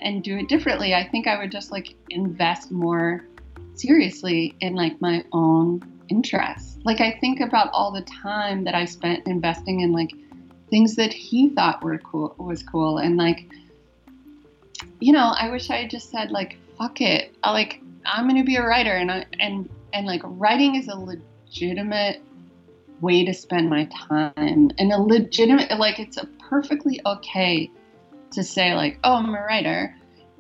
and 0.01 0.23
do 0.23 0.39
it 0.39 0.49
differently, 0.49 0.95
I 0.95 1.07
think 1.09 1.27
I 1.27 1.39
would 1.39 1.51
just 1.51 1.73
like 1.73 1.95
invest 2.11 2.71
more 2.71 3.27
seriously 3.75 4.55
in 4.61 4.75
like 4.75 5.01
my 5.01 5.25
own 5.33 5.83
interests. 6.09 6.79
Like, 6.85 7.01
I 7.01 7.19
think 7.21 7.41
about 7.41 7.71
all 7.73 7.91
the 7.91 8.03
time 8.03 8.65
that 8.65 8.75
I 8.75 8.85
spent 8.85 9.27
investing 9.27 9.81
in 9.81 9.93
like 9.93 10.13
things 10.71 10.95
that 10.97 11.13
he 11.13 11.49
thought 11.51 11.83
were 11.83 11.99
cool, 11.99 12.35
was 12.39 12.63
cool. 12.63 12.99
And 12.99 13.17
like, 13.17 13.49
you 15.01 15.13
know, 15.13 15.35
I 15.39 15.51
wish 15.51 15.71
I 15.71 15.77
had 15.77 15.91
just 15.91 16.11
said 16.11 16.31
like, 16.31 16.57
fuck 16.77 17.01
it. 17.01 17.35
I 17.43 17.53
like 17.53 17.83
I'm 18.05 18.27
gonna 18.27 18.45
be 18.45 18.57
a 18.57 18.65
writer, 18.65 18.93
and 18.93 19.11
I 19.11 19.27
and 19.41 19.69
and 19.93 20.07
like 20.07 20.23
writing 20.25 20.77
is 20.77 20.89
a 20.89 20.97
legitimate 20.97 22.23
way 23.01 23.25
to 23.25 23.35
spend 23.35 23.71
my 23.71 23.85
time, 23.85 24.33
and 24.37 24.93
a 24.93 25.01
legitimate 25.01 25.79
like 25.79 25.99
it's 25.99 26.17
a 26.17 26.27
perfectly 26.49 27.01
okay 27.05 27.71
to 28.33 28.43
say 28.43 28.75
like, 28.75 28.99
oh, 29.05 29.15
I'm 29.15 29.35
a 29.35 29.41
writer, 29.41 29.95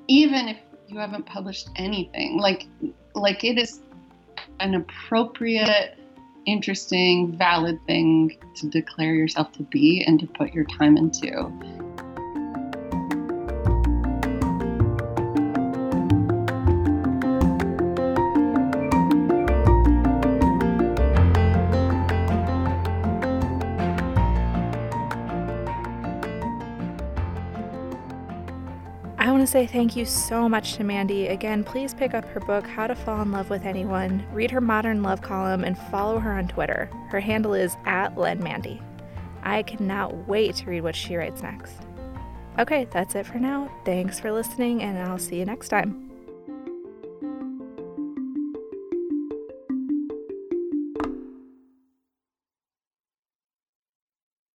even 0.08 0.48
if 0.48 0.58
you 0.88 0.98
haven't 0.98 1.26
published 1.26 1.68
anything. 1.76 2.38
Like 2.38 2.66
like 3.14 3.44
it 3.44 3.58
is 3.58 3.80
an 4.60 4.74
appropriate 4.74 5.98
interesting, 6.46 7.36
valid 7.36 7.78
thing 7.86 8.36
to 8.56 8.68
declare 8.68 9.14
yourself 9.14 9.52
to 9.52 9.62
be 9.64 10.02
and 10.06 10.18
to 10.18 10.26
put 10.26 10.54
your 10.54 10.64
time 10.64 10.96
into. 10.96 11.52
To 29.48 29.52
say 29.52 29.66
thank 29.66 29.96
you 29.96 30.04
so 30.04 30.46
much 30.46 30.74
to 30.74 30.84
Mandy. 30.84 31.28
Again, 31.28 31.64
please 31.64 31.94
pick 31.94 32.12
up 32.12 32.26
her 32.26 32.40
book, 32.40 32.66
How 32.66 32.86
to 32.86 32.94
Fall 32.94 33.22
in 33.22 33.32
Love 33.32 33.48
with 33.48 33.64
Anyone, 33.64 34.26
read 34.32 34.50
her 34.50 34.60
modern 34.60 35.02
love 35.02 35.22
column, 35.22 35.64
and 35.64 35.78
follow 35.90 36.18
her 36.18 36.32
on 36.32 36.48
Twitter. 36.48 36.90
Her 37.08 37.20
handle 37.20 37.54
is 37.54 37.76
at 37.86 38.14
LenMandy. 38.16 38.82
I 39.42 39.62
cannot 39.62 40.28
wait 40.28 40.56
to 40.56 40.66
read 40.66 40.82
what 40.82 40.96
she 40.96 41.16
writes 41.16 41.42
next. 41.42 41.72
Okay, 42.58 42.86
that's 42.90 43.14
it 43.14 43.26
for 43.26 43.38
now. 43.38 43.72
Thanks 43.84 44.20
for 44.20 44.32
listening, 44.32 44.82
and 44.82 44.98
I'll 44.98 45.18
see 45.18 45.38
you 45.38 45.46
next 45.46 45.68
time. 45.68 46.07